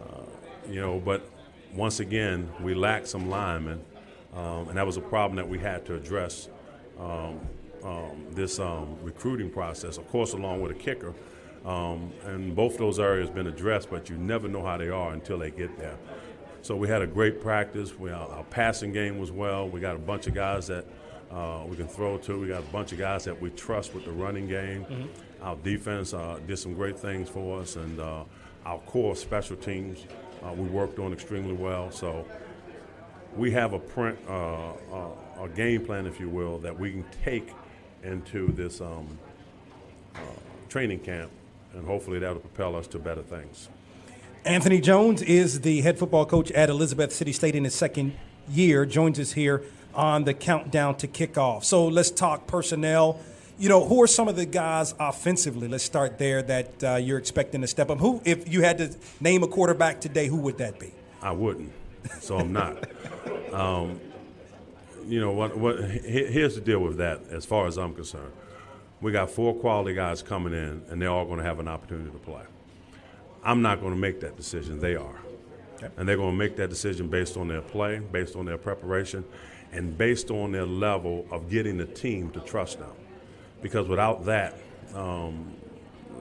uh, 0.00 0.22
you 0.68 0.80
know, 0.80 1.00
but 1.00 1.28
once 1.74 2.00
again, 2.00 2.50
we 2.60 2.74
lacked 2.74 3.08
some 3.08 3.28
linemen, 3.28 3.82
um, 4.34 4.68
and 4.68 4.76
that 4.76 4.86
was 4.86 4.96
a 4.96 5.02
problem 5.02 5.36
that 5.36 5.48
we 5.48 5.58
had 5.58 5.84
to 5.86 5.94
address 5.94 6.48
um, 6.98 7.40
um 7.84 8.26
this 8.32 8.58
um, 8.58 8.96
recruiting 9.02 9.50
process, 9.50 9.98
of 9.98 10.08
course, 10.08 10.32
along 10.32 10.60
with 10.60 10.72
a 10.72 10.74
kicker. 10.74 11.14
Um, 11.64 12.12
and 12.24 12.54
both 12.54 12.78
those 12.78 12.98
areas 12.98 13.30
been 13.30 13.46
addressed, 13.46 13.90
but 13.90 14.08
you 14.08 14.16
never 14.16 14.48
know 14.48 14.62
how 14.62 14.76
they 14.76 14.88
are 14.88 15.12
until 15.12 15.38
they 15.38 15.50
get 15.50 15.76
there. 15.78 15.96
So 16.68 16.76
we 16.76 16.86
had 16.86 17.00
a 17.00 17.06
great 17.06 17.40
practice. 17.40 17.98
We, 17.98 18.10
our, 18.10 18.28
our 18.28 18.44
passing 18.44 18.92
game 18.92 19.18
was 19.18 19.32
well. 19.32 19.66
We 19.66 19.80
got 19.80 19.96
a 19.96 19.98
bunch 19.98 20.26
of 20.26 20.34
guys 20.34 20.66
that 20.66 20.84
uh, 21.30 21.64
we 21.66 21.76
can 21.76 21.88
throw 21.88 22.18
to. 22.18 22.38
We 22.38 22.48
got 22.48 22.60
a 22.60 22.66
bunch 22.66 22.92
of 22.92 22.98
guys 22.98 23.24
that 23.24 23.40
we 23.40 23.48
trust 23.48 23.94
with 23.94 24.04
the 24.04 24.12
running 24.12 24.46
game. 24.46 24.84
Mm-hmm. 24.84 25.42
Our 25.42 25.56
defense 25.56 26.12
uh, 26.12 26.38
did 26.46 26.58
some 26.58 26.74
great 26.74 26.98
things 26.98 27.30
for 27.30 27.58
us, 27.58 27.76
and 27.76 27.98
uh, 27.98 28.24
our 28.66 28.78
core 28.80 29.16
special 29.16 29.56
teams 29.56 30.04
uh, 30.42 30.52
we 30.52 30.68
worked 30.68 30.98
on 30.98 31.14
extremely 31.14 31.54
well. 31.54 31.90
So 31.90 32.26
we 33.34 33.50
have 33.52 33.72
a 33.72 33.78
print, 33.78 34.18
uh, 34.28 34.72
uh, 34.72 35.08
a 35.40 35.48
game 35.48 35.86
plan, 35.86 36.04
if 36.04 36.20
you 36.20 36.28
will, 36.28 36.58
that 36.58 36.78
we 36.78 36.90
can 36.90 37.06
take 37.24 37.50
into 38.02 38.52
this 38.52 38.82
um, 38.82 39.06
training 40.68 40.98
camp, 40.98 41.30
and 41.72 41.86
hopefully 41.86 42.18
that'll 42.18 42.40
propel 42.40 42.76
us 42.76 42.86
to 42.88 42.98
better 42.98 43.22
things. 43.22 43.70
Anthony 44.48 44.80
Jones 44.80 45.20
is 45.20 45.60
the 45.60 45.82
head 45.82 45.98
football 45.98 46.24
coach 46.24 46.50
at 46.52 46.70
Elizabeth 46.70 47.12
City 47.12 47.32
State 47.34 47.54
in 47.54 47.64
his 47.64 47.74
second 47.74 48.14
year. 48.48 48.86
Joins 48.86 49.20
us 49.20 49.32
here 49.32 49.62
on 49.94 50.24
the 50.24 50.32
countdown 50.32 50.96
to 50.96 51.06
kickoff. 51.06 51.64
So 51.64 51.86
let's 51.86 52.10
talk 52.10 52.46
personnel. 52.46 53.20
You 53.58 53.68
know, 53.68 53.84
who 53.84 54.02
are 54.02 54.06
some 54.06 54.26
of 54.26 54.36
the 54.36 54.46
guys 54.46 54.94
offensively? 54.98 55.68
Let's 55.68 55.84
start 55.84 56.16
there 56.16 56.40
that 56.44 56.82
uh, 56.82 56.96
you're 56.96 57.18
expecting 57.18 57.60
to 57.60 57.66
step 57.66 57.90
up. 57.90 57.98
Who, 57.98 58.22
if 58.24 58.50
you 58.50 58.62
had 58.62 58.78
to 58.78 58.96
name 59.20 59.42
a 59.42 59.48
quarterback 59.48 60.00
today, 60.00 60.28
who 60.28 60.38
would 60.38 60.56
that 60.56 60.78
be? 60.78 60.94
I 61.20 61.32
wouldn't, 61.32 61.70
so 62.18 62.38
I'm 62.38 62.50
not. 62.50 62.88
um, 63.52 64.00
you 65.06 65.20
know 65.20 65.32
what? 65.32 65.58
What? 65.58 65.78
Here's 65.78 66.54
the 66.54 66.62
deal 66.62 66.80
with 66.80 66.96
that. 66.96 67.20
As 67.28 67.44
far 67.44 67.66
as 67.66 67.76
I'm 67.76 67.92
concerned, 67.92 68.32
we 69.02 69.12
got 69.12 69.28
four 69.28 69.54
quality 69.54 69.92
guys 69.94 70.22
coming 70.22 70.54
in, 70.54 70.84
and 70.88 71.02
they're 71.02 71.10
all 71.10 71.26
going 71.26 71.38
to 71.38 71.44
have 71.44 71.58
an 71.58 71.68
opportunity 71.68 72.10
to 72.10 72.18
play. 72.18 72.44
I'm 73.48 73.62
not 73.62 73.80
going 73.80 73.94
to 73.94 73.98
make 73.98 74.20
that 74.20 74.36
decision. 74.36 74.78
They 74.78 74.94
are. 74.94 75.18
Okay. 75.76 75.88
And 75.96 76.06
they're 76.06 76.18
going 76.18 76.32
to 76.32 76.36
make 76.36 76.56
that 76.56 76.68
decision 76.68 77.08
based 77.08 77.38
on 77.38 77.48
their 77.48 77.62
play, 77.62 77.98
based 77.98 78.36
on 78.36 78.44
their 78.44 78.58
preparation, 78.58 79.24
and 79.72 79.96
based 79.96 80.30
on 80.30 80.52
their 80.52 80.66
level 80.66 81.26
of 81.30 81.48
getting 81.48 81.78
the 81.78 81.86
team 81.86 82.30
to 82.32 82.40
trust 82.40 82.78
them. 82.78 82.92
Because 83.62 83.88
without 83.88 84.26
that, 84.26 84.54
um, 84.94 85.54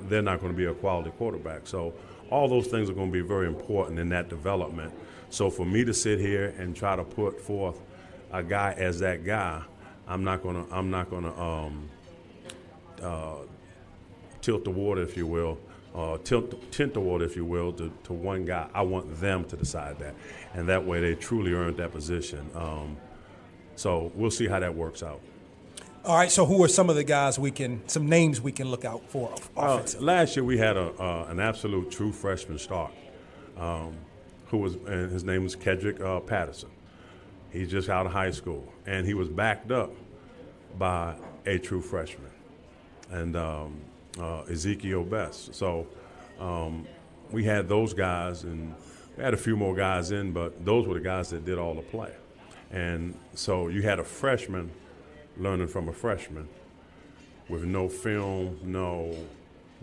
they're 0.04 0.22
not 0.22 0.40
going 0.40 0.54
to 0.54 0.58
be 0.58 0.68
a 0.68 0.74
quality 0.74 1.12
quarterback. 1.18 1.68
So 1.68 1.94
all 2.30 2.48
those 2.48 2.68
things 2.68 2.90
are 2.90 2.94
going 2.94 3.12
to 3.12 3.14
be 3.14 3.28
very 3.28 3.48
important 3.48 4.00
in 4.00 4.08
that 4.10 4.30
development. 4.30 4.94
So 5.30 5.50
for 5.50 5.66
me 5.66 5.84
to 5.84 5.94
sit 5.94 6.20
here 6.20 6.56
and 6.58 6.74
try 6.74 6.96
to 6.96 7.04
put 7.04 7.42
forth 7.42 7.82
a 8.32 8.42
guy 8.42 8.74
as 8.78 9.00
that 9.00 9.26
guy, 9.26 9.64
I'm 10.08 10.24
not 10.24 10.42
going 10.44 10.66
to. 10.66 10.74
I'm 10.74 10.90
not 10.90 11.10
going 11.10 11.24
to 11.24 11.42
um, 11.42 11.90
uh, 13.02 13.36
tilt 14.42 14.64
the 14.64 14.72
water, 14.72 15.02
if 15.02 15.18
you 15.18 15.28
will, 15.28 15.58
uh, 15.98 16.18
tilt, 16.24 16.72
tint 16.72 16.96
water, 16.96 17.25
if 17.25 17.36
you 17.36 17.44
will, 17.44 17.74
to, 17.74 17.92
to 18.04 18.13
one 18.13 18.46
guy. 18.46 18.68
I 18.74 18.84
want 18.84 19.20
them 19.20 19.44
to 19.46 19.58
decide 19.58 19.98
that, 20.00 20.13
and 20.54 20.70
that 20.70 20.86
way 20.86 21.01
they 21.01 21.16
truly 21.16 21.54
earned 21.54 21.77
that 21.77 21.92
position. 21.92 22.50
Um, 22.54 22.98
so 23.75 24.12
we'll 24.16 24.32
see 24.32 24.48
how 24.48 24.60
that 24.60 24.75
works 24.75 25.01
out. 25.01 25.22
All 26.06 26.16
right. 26.16 26.32
So 26.32 26.46
who 26.46 26.63
are 26.63 26.68
some 26.68 26.89
of 26.89 26.96
the 26.96 27.04
guys 27.04 27.39
we 27.39 27.51
can, 27.51 27.88
some 27.89 28.08
names 28.08 28.39
we 28.39 28.51
can 28.51 28.70
look 28.70 28.86
out 28.86 29.10
for? 29.10 29.34
Uh, 29.56 29.84
last 30.00 30.36
year 30.36 30.46
we 30.46 30.58
had 30.58 30.77
a 30.77 30.92
uh, 31.01 31.27
an 31.30 31.39
absolute 31.39 31.89
true 31.92 32.12
freshman 32.12 32.60
start, 32.60 32.94
um, 33.58 33.94
who 34.48 34.60
was 34.60 34.75
and 34.75 35.12
his 35.12 35.24
name 35.24 35.44
was 35.44 35.56
Kedrick 35.56 36.00
uh, 36.00 36.20
Patterson. 36.20 36.70
He's 37.51 37.72
just 37.72 37.89
out 37.89 38.06
of 38.06 38.12
high 38.12 38.32
school, 38.32 38.72
and 38.86 39.06
he 39.06 39.16
was 39.16 39.30
backed 39.30 39.72
up 39.72 39.92
by 40.77 41.16
a 41.46 41.58
true 41.58 41.82
freshman, 41.82 42.30
and 43.10 43.36
um, 43.36 43.82
uh, 44.20 44.42
Ezekiel 44.44 45.04
Best. 45.04 45.54
So 45.54 45.88
um, 46.40 46.88
we 47.32 47.44
had 47.44 47.68
those 47.68 47.94
guys, 47.94 48.44
and 48.44 48.74
we 49.18 49.24
had 49.24 49.34
a 49.34 49.38
few 49.38 49.56
more 49.56 49.76
guys 49.76 50.12
in, 50.12 50.32
but 50.32 50.66
those 50.66 50.88
were 50.88 50.96
the 50.96 51.00
guys 51.00 51.30
that 51.30 51.46
did 51.46 51.58
all 51.58 51.74
the 51.74 51.82
play. 51.82 52.12
And 52.72 53.18
so 53.34 53.68
you 53.68 53.82
had 53.82 54.00
a 54.00 54.04
freshman 54.04 54.72
learning 55.38 55.68
from 55.68 55.88
a 55.90 55.94
freshman 55.94 56.48
with 57.50 57.64
no 57.64 57.88
film, 57.88 58.60
no 58.64 59.16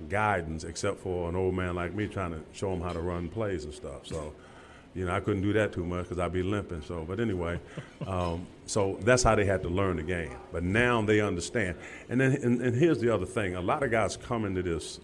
guidance, 0.09 0.65
except 0.65 1.01
for 1.01 1.29
an 1.29 1.37
old 1.37 1.55
man 1.55 1.75
like 1.75 1.95
me 1.95 2.07
trying 2.07 2.33
to 2.33 2.41
show 2.53 2.73
him 2.73 2.81
how 2.81 2.93
to 2.93 3.01
run 3.01 3.29
plays 3.29 3.65
and 3.65 3.73
stuff. 3.73 4.07
So, 4.07 4.35
you 4.95 5.07
know, 5.07 5.13
I 5.13 5.21
couldn't 5.21 5.43
do 5.43 5.53
that 5.55 5.73
too 5.73 5.85
much 5.85 6.05
because 6.05 6.19
I'd 6.19 6.33
be 6.33 6.43
limping. 6.43 6.83
So, 6.83 7.05
but 7.07 7.19
anyway, 7.19 7.59
um, 8.07 8.47
so 8.67 8.99
that's 9.03 9.23
how 9.23 9.35
they 9.35 9.45
had 9.45 9.63
to 9.63 9.69
learn 9.69 9.97
the 9.97 10.03
game. 10.03 10.37
But 10.53 10.63
now 10.63 11.03
they 11.03 11.21
understand. 11.21 11.77
And 12.09 12.21
then, 12.21 12.33
and, 12.43 12.61
and 12.61 12.77
here's 12.77 13.01
the 13.01 13.13
other 13.13 13.27
thing: 13.27 13.57
a 13.57 13.61
lot 13.61 13.83
of 13.83 13.91
guys 13.91 14.17
come 14.17 14.45
into 14.45 14.63
this 14.63 15.01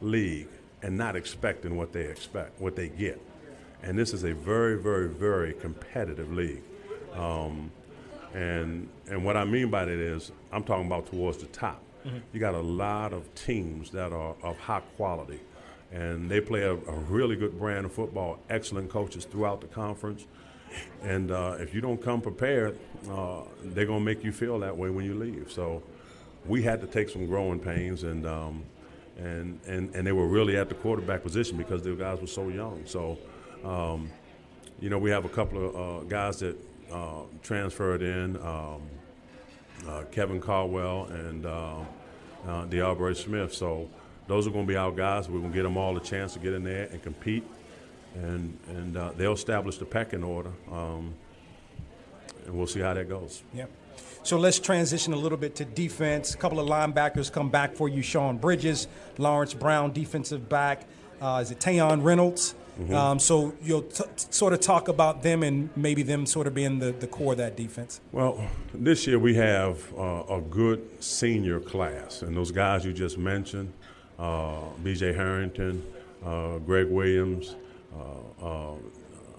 league 0.00 0.48
and 0.82 0.96
not 0.96 1.16
expecting 1.16 1.76
what 1.76 1.92
they 1.92 2.04
expect, 2.04 2.60
what 2.60 2.76
they 2.76 2.88
get. 2.88 3.20
And 3.82 3.98
this 3.98 4.14
is 4.14 4.24
a 4.24 4.32
very, 4.32 4.78
very, 4.78 5.08
very 5.08 5.52
competitive 5.54 6.32
league. 6.32 6.62
Um, 7.14 7.70
and 8.34 8.88
and 9.08 9.24
what 9.24 9.36
I 9.36 9.44
mean 9.44 9.70
by 9.70 9.84
that 9.84 9.98
is 9.98 10.32
I'm 10.52 10.64
talking 10.64 10.86
about 10.86 11.06
towards 11.06 11.38
the 11.38 11.46
top. 11.46 11.80
Mm-hmm. 12.04 12.18
You 12.32 12.40
got 12.40 12.54
a 12.54 12.60
lot 12.60 13.12
of 13.12 13.32
teams 13.34 13.90
that 13.90 14.12
are 14.12 14.34
of 14.42 14.58
high 14.58 14.80
quality, 14.96 15.40
and 15.92 16.30
they 16.30 16.40
play 16.40 16.62
a, 16.62 16.72
a 16.72 16.98
really 17.08 17.36
good 17.36 17.58
brand 17.58 17.86
of 17.86 17.92
football. 17.92 18.38
Excellent 18.50 18.90
coaches 18.90 19.24
throughout 19.24 19.60
the 19.60 19.66
conference, 19.66 20.26
and 21.02 21.30
uh, 21.30 21.56
if 21.58 21.74
you 21.74 21.80
don't 21.80 22.02
come 22.02 22.20
prepared, 22.20 22.78
uh, 23.10 23.42
they're 23.62 23.86
gonna 23.86 24.00
make 24.00 24.24
you 24.24 24.32
feel 24.32 24.58
that 24.60 24.76
way 24.76 24.90
when 24.90 25.04
you 25.04 25.14
leave. 25.14 25.50
So 25.50 25.82
we 26.46 26.62
had 26.62 26.80
to 26.80 26.86
take 26.86 27.08
some 27.08 27.26
growing 27.26 27.60
pains, 27.60 28.02
and 28.02 28.26
um, 28.26 28.64
and 29.18 29.60
and 29.66 29.94
and 29.94 30.06
they 30.06 30.12
were 30.12 30.26
really 30.26 30.56
at 30.56 30.68
the 30.68 30.74
quarterback 30.74 31.22
position 31.22 31.56
because 31.56 31.82
the 31.82 31.94
guys 31.94 32.20
were 32.20 32.26
so 32.26 32.48
young. 32.48 32.82
So. 32.86 33.18
Um, 33.64 34.10
you 34.80 34.90
know, 34.90 34.98
we 34.98 35.10
have 35.10 35.24
a 35.24 35.28
couple 35.28 35.66
of 35.66 35.76
uh, 35.76 36.04
guys 36.04 36.40
that 36.40 36.56
uh, 36.92 37.22
transferred 37.42 38.02
in 38.02 38.36
um, 38.42 38.82
uh, 39.88 40.02
Kevin 40.10 40.40
Caldwell 40.40 41.06
and 41.06 41.46
uh, 41.46 41.78
uh 42.46 43.14
Smith. 43.14 43.54
So 43.54 43.88
those 44.26 44.46
are 44.46 44.50
going 44.50 44.66
to 44.66 44.72
be 44.72 44.76
our 44.76 44.92
guys. 44.92 45.28
We're 45.28 45.40
going 45.40 45.52
to 45.52 45.56
get 45.56 45.64
them 45.64 45.76
all 45.76 45.96
a 45.96 46.00
chance 46.00 46.34
to 46.34 46.38
get 46.38 46.52
in 46.52 46.64
there 46.64 46.88
and 46.90 47.02
compete, 47.02 47.44
and 48.14 48.58
and 48.68 48.96
uh, 48.96 49.12
they'll 49.16 49.32
establish 49.32 49.78
the 49.78 49.84
pecking 49.84 50.24
order, 50.24 50.52
um, 50.70 51.14
and 52.46 52.56
we'll 52.56 52.66
see 52.66 52.80
how 52.80 52.94
that 52.94 53.08
goes. 53.08 53.42
Yep. 53.54 53.70
So 54.22 54.38
let's 54.38 54.58
transition 54.58 55.12
a 55.12 55.16
little 55.16 55.36
bit 55.36 55.54
to 55.56 55.66
defense. 55.66 56.34
A 56.34 56.38
couple 56.38 56.58
of 56.58 56.66
linebackers 56.66 57.30
come 57.30 57.50
back 57.50 57.74
for 57.74 57.88
you: 57.88 58.02
Sean 58.02 58.38
Bridges, 58.38 58.88
Lawrence 59.18 59.54
Brown, 59.54 59.92
defensive 59.92 60.48
back. 60.48 60.86
Uh, 61.20 61.40
is 61.42 61.50
it 61.50 61.58
Tayon 61.58 62.02
Reynolds? 62.02 62.54
Mm-hmm. 62.80 62.94
Um, 62.94 63.18
so 63.20 63.54
you'll 63.62 63.82
t- 63.82 64.04
sort 64.16 64.52
of 64.52 64.60
talk 64.60 64.88
about 64.88 65.22
them 65.22 65.42
and 65.42 65.70
maybe 65.76 66.02
them 66.02 66.26
sort 66.26 66.46
of 66.46 66.54
being 66.54 66.80
the, 66.80 66.90
the 66.90 67.06
core 67.06 67.32
of 67.32 67.38
that 67.38 67.56
defense. 67.56 68.00
Well, 68.10 68.44
this 68.72 69.06
year 69.06 69.18
we 69.18 69.34
have 69.34 69.92
uh, 69.96 70.24
a 70.28 70.40
good 70.40 71.02
senior 71.02 71.60
class, 71.60 72.22
and 72.22 72.36
those 72.36 72.50
guys 72.50 72.84
you 72.84 72.92
just 72.92 73.16
mentioned, 73.16 73.72
B.J. 74.18 75.12
Harrington, 75.12 75.82
uh, 76.24 76.58
Greg 76.58 76.88
Williams, 76.88 77.56
uh, 77.94 78.44
uh, 78.44 78.74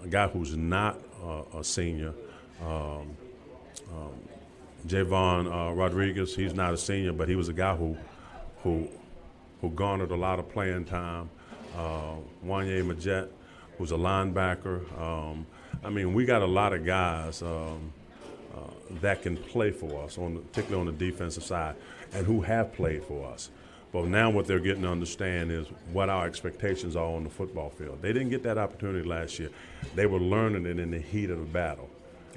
a 0.04 0.08
guy 0.08 0.28
who's 0.28 0.56
not 0.56 0.98
a 1.54 1.64
senior, 1.64 2.12
um, 2.62 3.16
um, 3.90 4.12
Javon 4.86 5.46
uh, 5.46 5.74
Rodriguez. 5.74 6.36
He's 6.36 6.54
not 6.54 6.72
a 6.72 6.78
senior, 6.78 7.12
but 7.12 7.28
he 7.28 7.34
was 7.34 7.48
a 7.48 7.52
guy 7.52 7.74
who 7.74 7.96
who 8.62 8.88
who 9.60 9.70
garnered 9.70 10.10
a 10.12 10.16
lot 10.16 10.38
of 10.38 10.48
playing 10.50 10.84
time 10.84 11.30
uh, 11.76 12.16
Wanye 12.44 12.82
Majet, 12.82 13.28
who's 13.78 13.92
a 13.92 13.96
linebacker. 13.96 14.80
Um, 15.00 15.46
I 15.84 15.90
mean, 15.90 16.14
we 16.14 16.24
got 16.24 16.42
a 16.42 16.46
lot 16.46 16.72
of 16.72 16.84
guys 16.84 17.42
um, 17.42 17.92
uh, 18.54 18.60
that 19.02 19.22
can 19.22 19.36
play 19.36 19.70
for 19.70 20.04
us, 20.04 20.18
on 20.18 20.38
particularly 20.38 20.88
on 20.88 20.96
the 20.96 21.10
defensive 21.10 21.44
side, 21.44 21.76
and 22.12 22.26
who 22.26 22.40
have 22.42 22.72
played 22.72 23.04
for 23.04 23.26
us. 23.26 23.50
But 23.92 24.06
now 24.06 24.30
what 24.30 24.46
they're 24.46 24.60
getting 24.60 24.82
to 24.82 24.90
understand 24.90 25.50
is 25.50 25.66
what 25.92 26.08
our 26.08 26.26
expectations 26.26 26.96
are 26.96 27.06
on 27.06 27.24
the 27.24 27.30
football 27.30 27.70
field. 27.70 28.02
They 28.02 28.12
didn't 28.12 28.30
get 28.30 28.42
that 28.42 28.58
opportunity 28.58 29.08
last 29.08 29.38
year. 29.38 29.50
They 29.94 30.06
were 30.06 30.18
learning 30.18 30.66
it 30.66 30.78
in 30.78 30.90
the 30.90 30.98
heat 30.98 31.30
of 31.30 31.38
the 31.38 31.44
battle. 31.44 31.88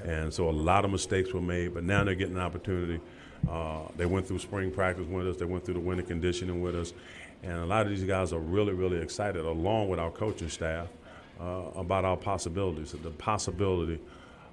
And 0.03 0.34
so 0.34 0.50
a 0.50 0.51
lot 0.51 0.86
of 0.86 0.91
mistakes 0.91 1.34
were 1.34 1.41
made, 1.41 1.74
but 1.74 1.84
now 1.84 2.03
they're 2.03 2.15
getting 2.15 2.36
an 2.36 2.41
opportunity. 2.41 3.01
Uh, 3.50 3.82
they 3.98 4.06
went 4.06 4.27
through 4.27 4.39
spring 4.39 4.72
practice 4.72 5.08
with 5.08 5.27
us. 5.27 5.38
They 5.38 5.46
went 5.46 5.65
through 5.65 5.75
the 5.75 5.79
winter 5.82 6.03
conditioning 6.03 6.62
with 6.62 6.75
us. 6.75 6.94
And 7.44 7.53
a 7.53 7.65
lot 7.65 7.86
of 7.86 7.89
these 7.89 8.03
guys 8.03 8.34
are 8.34 8.39
really, 8.39 8.74
really 8.74 9.01
excited, 9.01 9.44
along 9.46 9.89
with 9.89 10.00
our 10.00 10.12
coaching 10.12 10.50
staff, 10.50 10.88
uh, 11.39 11.63
about 11.75 12.06
our 12.06 12.18
possibilities, 12.18 12.91
the 12.91 13.12
possibility 13.12 14.00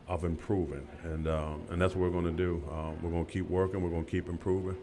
of 0.09 0.25
improving. 0.25 0.87
And, 1.03 1.27
um, 1.27 1.63
and 1.71 1.81
that's 1.81 1.95
what 1.95 2.03
we're 2.03 2.21
going 2.21 2.37
to 2.37 2.43
do. 2.43 2.63
Uh, 2.71 2.93
we're 3.03 3.11
going 3.11 3.27
to 3.27 3.33
keep 3.33 3.49
working, 3.51 3.83
we're 3.83 3.91
going 3.91 4.05
to 4.05 4.11
keep 4.11 4.29
improving, 4.29 4.77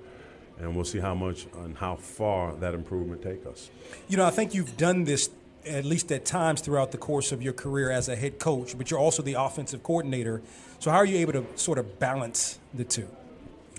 and 0.60 0.76
we'll 0.76 0.86
see 0.86 1.00
how 1.00 1.16
much 1.16 1.48
and 1.64 1.78
how 1.78 1.96
far 1.96 2.54
that 2.56 2.74
improvement 2.74 3.22
take 3.22 3.46
us. 3.46 3.70
You 4.08 4.18
know, 4.18 4.26
I 4.26 4.32
think 4.32 4.54
you've 4.54 4.78
done 4.78 5.04
this 5.04 5.30
at 5.66 5.86
least 5.86 6.12
at 6.12 6.26
times 6.26 6.62
throughout 6.62 6.92
the 6.92 6.98
course 6.98 7.32
of 7.32 7.42
your 7.42 7.54
career 7.54 7.90
as 7.90 8.10
a 8.10 8.16
head 8.16 8.40
coach, 8.40 8.78
but 8.78 8.92
you're 8.92 9.00
also 9.00 9.24
the 9.24 9.36
offensive 9.36 9.82
coordinator. 9.84 10.42
So 10.80 10.92
how 10.92 10.98
are 10.98 11.06
you 11.06 11.18
able 11.20 11.34
to 11.34 11.46
sort 11.56 11.78
of 11.78 12.00
balance 12.00 12.60
the 12.74 12.84
two? 12.84 13.08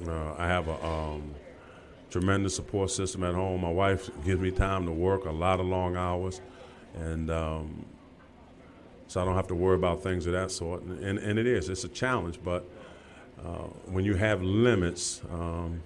Uh, 0.06 0.34
I 0.38 0.46
have 0.46 0.66
a 0.68 0.86
um, 0.86 1.34
tremendous 2.10 2.56
support 2.56 2.90
system 2.90 3.22
at 3.22 3.34
home. 3.34 3.60
My 3.60 3.70
wife 3.70 4.10
gives 4.24 4.40
me 4.40 4.50
time 4.50 4.86
to 4.86 4.92
work 4.92 5.26
a 5.26 5.30
lot 5.30 5.60
of 5.60 5.66
long 5.66 5.96
hours, 5.96 6.40
and 6.94 7.30
um, 7.30 7.84
so 9.06 9.20
I 9.20 9.24
don't 9.24 9.36
have 9.36 9.48
to 9.48 9.54
worry 9.54 9.76
about 9.76 10.02
things 10.02 10.26
of 10.26 10.32
that 10.32 10.50
sort. 10.50 10.82
And, 10.82 11.18
and 11.18 11.38
it 11.38 11.46
is, 11.46 11.68
it's 11.68 11.84
a 11.84 11.88
challenge, 11.88 12.40
but 12.42 12.64
uh, 13.44 13.68
when 13.86 14.04
you 14.04 14.14
have 14.14 14.42
limits, 14.42 15.20
um, 15.30 15.82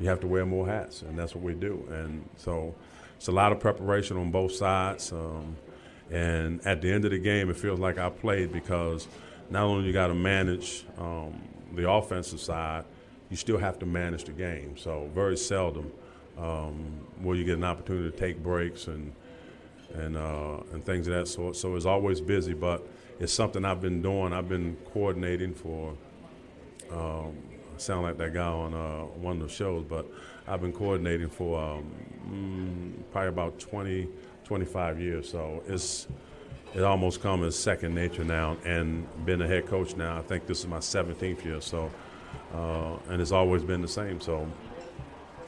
you 0.00 0.08
have 0.08 0.20
to 0.20 0.26
wear 0.26 0.46
more 0.46 0.66
hats, 0.66 1.02
and 1.02 1.18
that's 1.18 1.34
what 1.34 1.44
we 1.44 1.54
do. 1.54 1.86
And 1.90 2.28
so 2.36 2.74
it's 3.16 3.28
a 3.28 3.32
lot 3.32 3.52
of 3.52 3.60
preparation 3.60 4.16
on 4.16 4.30
both 4.30 4.52
sides. 4.52 5.12
Um, 5.12 5.56
and 6.10 6.66
at 6.66 6.80
the 6.82 6.90
end 6.90 7.04
of 7.04 7.12
the 7.12 7.18
game, 7.18 7.50
it 7.50 7.56
feels 7.56 7.78
like 7.78 7.98
I 7.98 8.10
played 8.10 8.52
because 8.52 9.06
not 9.50 9.62
only 9.62 9.86
you 9.86 9.92
got 9.92 10.08
to 10.08 10.14
manage 10.14 10.84
um, 10.98 11.40
the 11.72 11.88
offensive 11.88 12.40
side– 12.40 12.84
you 13.30 13.36
still 13.36 13.58
have 13.58 13.78
to 13.78 13.86
manage 13.86 14.24
the 14.24 14.32
game. 14.32 14.76
So 14.76 15.08
very 15.14 15.36
seldom 15.36 15.90
um, 16.36 17.06
will 17.22 17.36
you 17.36 17.44
get 17.44 17.56
an 17.56 17.64
opportunity 17.64 18.10
to 18.10 18.16
take 18.16 18.42
breaks 18.42 18.88
and 18.88 19.12
and 19.94 20.16
uh, 20.16 20.58
and 20.72 20.84
things 20.84 21.08
of 21.08 21.14
that 21.14 21.26
sort. 21.26 21.56
So 21.56 21.74
it's 21.76 21.86
always 21.86 22.20
busy, 22.20 22.52
but 22.52 22.86
it's 23.18 23.32
something 23.32 23.64
I've 23.64 23.80
been 23.80 24.02
doing. 24.02 24.32
I've 24.32 24.48
been 24.48 24.76
coordinating 24.92 25.54
for. 25.54 25.94
Um, 26.92 27.36
sound 27.80 28.02
like 28.02 28.18
that 28.18 28.34
guy 28.34 28.46
on 28.46 28.74
uh, 28.74 29.02
one 29.18 29.40
of 29.40 29.48
the 29.48 29.54
shows, 29.54 29.84
but 29.88 30.06
I've 30.46 30.60
been 30.60 30.72
coordinating 30.72 31.28
for 31.28 31.60
um, 31.60 31.92
mm, 32.28 33.12
probably 33.12 33.28
about 33.28 33.58
20, 33.58 34.08
25 34.44 35.00
years. 35.00 35.30
So 35.30 35.62
it's 35.66 36.06
it 36.74 36.84
almost 36.84 37.20
come 37.20 37.42
as 37.44 37.58
second 37.58 37.94
nature 37.94 38.24
now. 38.24 38.56
And 38.64 39.06
being 39.24 39.42
a 39.42 39.46
head 39.46 39.66
coach 39.66 39.96
now, 39.96 40.18
I 40.18 40.22
think 40.22 40.46
this 40.46 40.60
is 40.60 40.66
my 40.66 40.78
17th 40.78 41.44
year. 41.44 41.60
So 41.60 41.90
uh, 42.54 42.96
and 43.08 43.20
it's 43.20 43.32
always 43.32 43.62
been 43.62 43.82
the 43.82 43.88
same. 43.88 44.20
So 44.20 44.46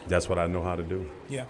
that's 0.06 0.28
what 0.28 0.38
I 0.38 0.46
know 0.46 0.62
how 0.62 0.76
to 0.76 0.82
do. 0.82 1.08
Yeah. 1.28 1.44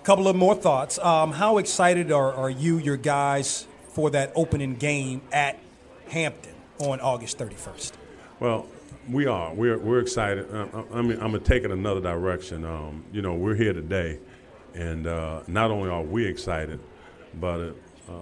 A 0.00 0.04
couple 0.04 0.28
of 0.28 0.36
more 0.36 0.54
thoughts. 0.54 0.98
Um, 0.98 1.32
how 1.32 1.58
excited 1.58 2.10
are, 2.10 2.32
are 2.32 2.50
you, 2.50 2.78
your 2.78 2.96
guys, 2.96 3.66
for 3.88 4.10
that 4.10 4.32
opening 4.34 4.76
game 4.76 5.20
at 5.32 5.58
Hampton 6.08 6.54
on 6.78 7.00
August 7.00 7.38
31st? 7.38 7.92
Well, 8.38 8.66
we 9.08 9.26
are. 9.26 9.54
We're, 9.54 9.78
we're 9.78 10.00
excited. 10.00 10.52
Uh, 10.52 10.66
uh, 10.72 10.84
I 10.92 11.02
mean, 11.02 11.18
I'm 11.20 11.30
going 11.30 11.42
to 11.42 11.48
take 11.48 11.64
it 11.64 11.70
another 11.70 12.00
direction. 12.00 12.64
Um, 12.64 13.04
you 13.12 13.22
know, 13.22 13.34
we're 13.34 13.54
here 13.54 13.72
today, 13.72 14.18
and 14.74 15.06
uh, 15.06 15.42
not 15.46 15.70
only 15.70 15.88
are 15.88 16.02
we 16.02 16.26
excited, 16.26 16.80
but, 17.34 17.60
uh, 18.08 18.12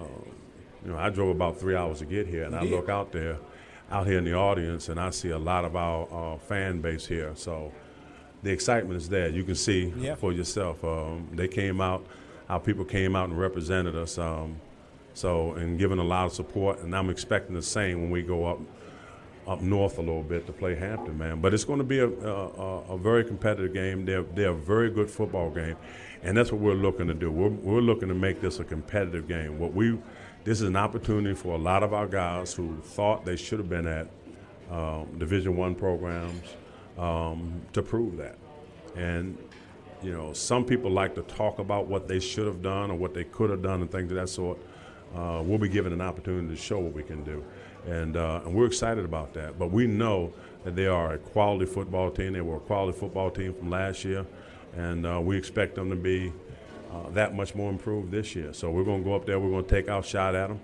you 0.84 0.92
know, 0.92 0.98
I 0.98 1.10
drove 1.10 1.30
about 1.30 1.58
three 1.58 1.74
hours 1.74 1.98
to 1.98 2.06
get 2.06 2.26
here, 2.26 2.44
and 2.44 2.54
I 2.54 2.62
look 2.62 2.88
out 2.88 3.12
there, 3.12 3.38
out 3.90 4.06
here 4.06 4.18
in 4.18 4.24
the 4.24 4.34
audience, 4.34 4.88
and 4.88 5.00
I 5.00 5.10
see 5.10 5.30
a 5.30 5.38
lot 5.38 5.64
of 5.64 5.76
our 5.76 6.34
uh, 6.34 6.38
fan 6.38 6.80
base 6.80 7.06
here. 7.06 7.32
So 7.34 7.72
the 8.42 8.50
excitement 8.50 8.96
is 9.00 9.08
there. 9.08 9.28
You 9.28 9.44
can 9.44 9.54
see 9.54 9.92
yeah. 9.96 10.14
for 10.14 10.32
yourself. 10.32 10.84
Um, 10.84 11.28
they 11.32 11.48
came 11.48 11.80
out, 11.80 12.06
our 12.48 12.60
people 12.60 12.84
came 12.84 13.16
out 13.16 13.28
and 13.28 13.38
represented 13.38 13.96
us. 13.96 14.18
Um, 14.18 14.60
so 15.14 15.54
and 15.54 15.78
given 15.78 15.98
a 15.98 16.04
lot 16.04 16.26
of 16.26 16.32
support, 16.32 16.80
and 16.80 16.94
I'm 16.94 17.10
expecting 17.10 17.54
the 17.54 17.62
same 17.62 18.02
when 18.02 18.10
we 18.10 18.22
go 18.22 18.46
up 18.46 18.60
up 19.48 19.62
north 19.62 19.96
a 19.96 20.02
little 20.02 20.22
bit 20.22 20.46
to 20.46 20.52
play 20.52 20.74
Hampton, 20.74 21.16
man. 21.16 21.40
But 21.40 21.54
it's 21.54 21.64
going 21.64 21.78
to 21.78 21.84
be 21.84 21.98
a, 22.00 22.08
a, 22.08 22.94
a 22.94 22.98
very 22.98 23.24
competitive 23.24 23.72
game. 23.72 24.04
They're, 24.04 24.22
they're 24.22 24.50
a 24.50 24.54
very 24.54 24.90
good 24.90 25.10
football 25.10 25.50
game, 25.50 25.76
and 26.22 26.36
that's 26.36 26.52
what 26.52 26.60
we're 26.60 26.74
looking 26.74 27.08
to 27.08 27.14
do. 27.14 27.30
We're, 27.30 27.48
we're 27.48 27.80
looking 27.80 28.08
to 28.08 28.14
make 28.14 28.40
this 28.40 28.60
a 28.60 28.64
competitive 28.64 29.26
game. 29.26 29.58
What 29.58 29.72
we 29.72 29.98
this 30.44 30.60
is 30.60 30.68
an 30.68 30.76
opportunity 30.76 31.34
for 31.34 31.54
a 31.54 31.58
lot 31.58 31.82
of 31.82 31.92
our 31.92 32.06
guys 32.06 32.54
who 32.54 32.76
thought 32.82 33.24
they 33.24 33.36
should 33.36 33.58
have 33.58 33.68
been 33.68 33.86
at 33.86 34.08
um, 34.70 35.06
Division 35.18 35.56
One 35.56 35.74
programs 35.74 36.56
um, 36.96 37.60
to 37.72 37.82
prove 37.82 38.16
that. 38.18 38.36
And 38.96 39.36
you 40.02 40.12
know, 40.12 40.32
some 40.32 40.64
people 40.64 40.90
like 40.90 41.14
to 41.16 41.22
talk 41.22 41.58
about 41.58 41.86
what 41.86 42.06
they 42.06 42.20
should 42.20 42.46
have 42.46 42.62
done 42.62 42.90
or 42.90 42.94
what 42.94 43.14
they 43.14 43.24
could 43.24 43.50
have 43.50 43.62
done 43.62 43.80
and 43.80 43.90
things 43.90 44.10
of 44.10 44.16
that 44.16 44.28
sort. 44.28 44.58
Uh, 45.14 45.42
we'll 45.44 45.58
be 45.58 45.68
given 45.68 45.92
an 45.92 46.00
opportunity 46.00 46.54
to 46.54 46.60
show 46.60 46.78
what 46.78 46.92
we 46.92 47.02
can 47.02 47.24
do, 47.24 47.42
and 47.88 48.16
uh, 48.16 48.42
and 48.44 48.54
we're 48.54 48.66
excited 48.66 49.04
about 49.04 49.34
that. 49.34 49.58
But 49.58 49.70
we 49.70 49.86
know 49.86 50.32
that 50.64 50.76
they 50.76 50.86
are 50.86 51.14
a 51.14 51.18
quality 51.18 51.66
football 51.66 52.10
team. 52.10 52.32
They 52.34 52.40
were 52.40 52.56
a 52.56 52.60
quality 52.60 52.98
football 52.98 53.30
team 53.30 53.54
from 53.54 53.70
last 53.70 54.04
year, 54.04 54.26
and 54.76 55.06
uh, 55.06 55.20
we 55.22 55.36
expect 55.36 55.74
them 55.74 55.90
to 55.90 55.96
be 55.96 56.32
uh, 56.92 57.10
that 57.10 57.34
much 57.34 57.54
more 57.54 57.70
improved 57.70 58.10
this 58.10 58.34
year. 58.34 58.52
So 58.52 58.70
we're 58.70 58.84
going 58.84 59.02
to 59.02 59.08
go 59.08 59.14
up 59.14 59.26
there. 59.26 59.38
We're 59.38 59.50
going 59.50 59.64
to 59.64 59.70
take 59.70 59.88
our 59.88 60.02
shot 60.02 60.34
at 60.34 60.48
them, 60.48 60.60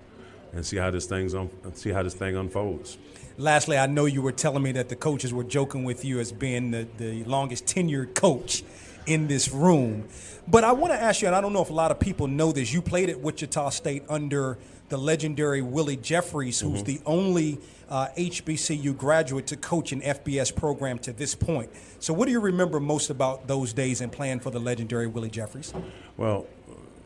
and 0.53 0.65
see 0.65 0.77
how 0.77 0.91
this 0.91 1.05
thing's 1.05 1.33
un- 1.33 1.49
see 1.73 1.89
how 1.89 2.03
this 2.03 2.13
thing 2.13 2.35
unfolds. 2.35 2.97
Lastly, 3.37 3.77
I 3.77 3.87
know 3.87 4.05
you 4.05 4.21
were 4.21 4.31
telling 4.31 4.63
me 4.63 4.71
that 4.73 4.87
the 4.87 4.95
coaches 4.95 5.33
were 5.33 5.43
joking 5.43 5.83
with 5.83 6.05
you 6.05 6.19
as 6.19 6.31
being 6.31 6.71
the, 6.71 6.87
the 6.97 7.23
longest 7.25 7.65
tenured 7.65 8.15
coach 8.15 8.63
in 9.07 9.27
this 9.27 9.51
room. 9.51 10.07
But 10.47 10.63
I 10.63 10.71
want 10.71 10.93
to 10.93 11.01
ask 11.01 11.21
you, 11.21 11.27
and 11.27 11.35
I 11.35 11.41
don't 11.41 11.51
know 11.51 11.61
if 11.61 11.69
a 11.69 11.73
lot 11.73 11.91
of 11.91 11.99
people 11.99 12.27
know 12.27 12.53
this, 12.53 12.71
you 12.71 12.81
played 12.81 13.09
at 13.09 13.19
Wichita 13.19 13.69
State 13.71 14.03
under 14.07 14.57
the 14.89 14.97
legendary 14.97 15.61
Willie 15.61 15.95
Jeffries, 15.97 16.59
who's 16.59 16.81
Mhm. 16.81 16.85
the 16.85 17.01
only 17.05 17.59
uh, 17.89 18.07
HBCU 18.17 18.93
graduate 18.93 19.45
to 19.47 19.55
coach 19.55 19.91
an 19.91 20.01
FBS 20.01 20.49
program 20.49 20.97
to 20.99 21.13
this 21.13 21.35
point. 21.35 21.69
So, 21.99 22.13
what 22.15 22.25
do 22.25 22.31
you 22.31 22.39
remember 22.39 22.79
most 22.79 23.09
about 23.11 23.47
those 23.47 23.73
days 23.73 24.01
and 24.01 24.11
playing 24.11 24.39
for 24.39 24.49
the 24.49 24.59
legendary 24.59 25.05
Willie 25.07 25.29
Jeffries? 25.29 25.71
Well, 26.17 26.47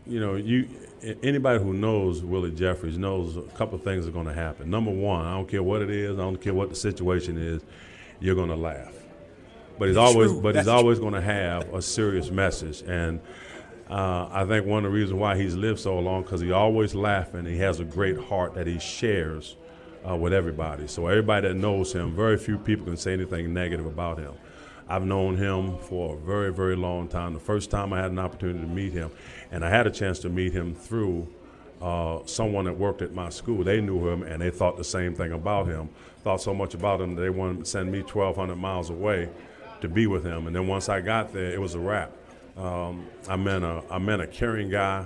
you 0.08 0.20
know, 0.22 0.36
you 0.36 0.68
anybody 1.22 1.62
who 1.62 1.74
knows 1.74 2.24
Willie 2.24 2.52
Jeffries 2.52 2.98
knows 2.98 3.36
a 3.38 3.42
couple 3.58 3.76
of 3.76 3.84
things 3.84 4.08
are 4.08 4.12
going 4.12 4.26
to 4.28 4.34
happen. 4.34 4.70
Number 4.70 4.92
one, 4.92 5.26
I 5.26 5.34
don't 5.36 5.48
care 5.50 5.62
what 5.64 5.82
it 5.82 5.90
is, 5.90 6.18
I 6.18 6.22
don't 6.22 6.40
care 6.42 6.54
what 6.54 6.70
the 6.70 6.76
situation 6.76 7.38
is, 7.38 7.62
you're 8.22 8.36
going 8.36 8.50
to 8.50 8.56
laugh. 8.56 8.94
But 9.78 9.90
he's 9.90 9.96
That's 9.96 10.14
always, 10.14 10.32
true. 10.32 10.42
but 10.42 10.56
he's 10.56 10.66
That's 10.66 10.82
always 10.82 11.00
going 11.00 11.14
to 11.14 11.22
have 11.22 11.74
a 11.74 11.82
serious 11.82 12.32
message, 12.32 12.84
and 12.88 13.20
uh, 13.90 14.30
I 14.32 14.46
think 14.46 14.68
one 14.68 14.86
of 14.86 14.92
the 14.92 14.98
reasons 14.98 15.20
why 15.20 15.36
he's 15.36 15.56
lived 15.56 15.80
so 15.80 15.98
long 15.98 16.22
because 16.22 16.42
he 16.42 16.52
always 16.52 16.94
laughing. 16.94 17.46
He 17.46 17.58
has 17.58 17.80
a 17.80 17.86
great 17.86 18.20
heart 18.20 18.54
that 18.54 18.68
he 18.68 18.80
shares 18.80 19.56
uh, 20.08 20.16
with 20.16 20.32
everybody. 20.32 20.88
So 20.88 21.08
everybody 21.08 21.48
that 21.48 21.56
knows 21.56 21.94
him, 21.94 22.16
very 22.16 22.38
few 22.38 22.58
people 22.58 22.86
can 22.86 22.98
say 22.98 23.14
anything 23.14 23.54
negative 23.54 23.86
about 23.86 24.20
him. 24.20 24.34
I've 24.88 25.06
known 25.06 25.38
him 25.38 25.78
for 25.78 26.16
a 26.16 26.18
very, 26.20 26.52
very 26.52 26.76
long 26.76 27.08
time. 27.08 27.34
The 27.34 27.40
first 27.40 27.70
time 27.70 27.94
I 27.94 28.02
had 28.02 28.12
an 28.12 28.20
opportunity 28.20 28.60
to 28.60 28.68
meet 28.68 28.94
him, 28.94 29.12
and 29.52 29.64
I 29.64 29.70
had 29.70 29.86
a 29.86 29.92
chance 29.92 30.20
to 30.20 30.30
meet 30.30 30.52
him 30.52 30.74
through 30.74 31.28
uh, 31.82 32.20
someone 32.26 32.66
that 32.66 32.78
worked 32.78 33.02
at 33.02 33.14
my 33.14 33.30
school. 33.30 33.64
They 33.64 33.82
knew 33.82 34.08
him, 34.08 34.24
and 34.24 34.42
they 34.42 34.50
thought 34.50 34.78
the 34.78 34.84
same 34.84 35.14
thing 35.14 35.32
about 35.32 35.68
him. 35.68 35.90
Thought 36.24 36.42
so 36.42 36.54
much 36.54 36.74
about 36.74 37.02
him 37.02 37.16
that 37.16 37.22
they 37.22 37.30
wanted 37.30 37.60
to 37.60 37.66
send 37.66 37.92
me 37.92 38.02
1,200 38.02 38.56
miles 38.56 38.90
away 38.90 39.30
to 39.82 39.88
be 39.88 40.08
with 40.08 40.26
him. 40.26 40.48
And 40.48 40.56
then 40.56 40.68
once 40.68 40.90
I 40.90 41.02
got 41.02 41.34
there, 41.34 41.52
it 41.52 41.62
was 41.62 41.76
a 41.76 41.80
wrap. 41.80 42.12
Um, 42.60 43.08
I 43.30 43.38
met 43.38 43.64
a 43.64 43.84
I 43.90 44.00
met 44.00 44.20
a 44.20 44.28
caring 44.28 44.70
guy 44.70 45.06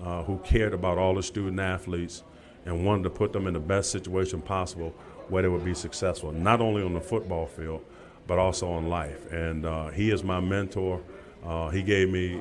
uh, 0.00 0.22
who 0.22 0.38
cared 0.38 0.72
about 0.72 0.96
all 0.96 1.14
the 1.14 1.22
student 1.22 1.58
athletes 1.58 2.22
and 2.64 2.86
wanted 2.86 3.02
to 3.02 3.10
put 3.10 3.32
them 3.32 3.46
in 3.46 3.54
the 3.54 3.60
best 3.60 3.90
situation 3.90 4.40
possible 4.40 4.94
where 5.28 5.42
they 5.42 5.48
would 5.48 5.64
be 5.64 5.74
successful, 5.74 6.32
not 6.32 6.60
only 6.60 6.82
on 6.82 6.94
the 6.94 7.00
football 7.00 7.46
field, 7.46 7.84
but 8.26 8.38
also 8.38 8.78
in 8.78 8.88
life. 8.88 9.30
And 9.32 9.66
uh, 9.66 9.88
he 9.88 10.10
is 10.10 10.22
my 10.22 10.40
mentor. 10.40 11.00
Uh, 11.44 11.68
he 11.70 11.82
gave 11.82 12.10
me, 12.10 12.40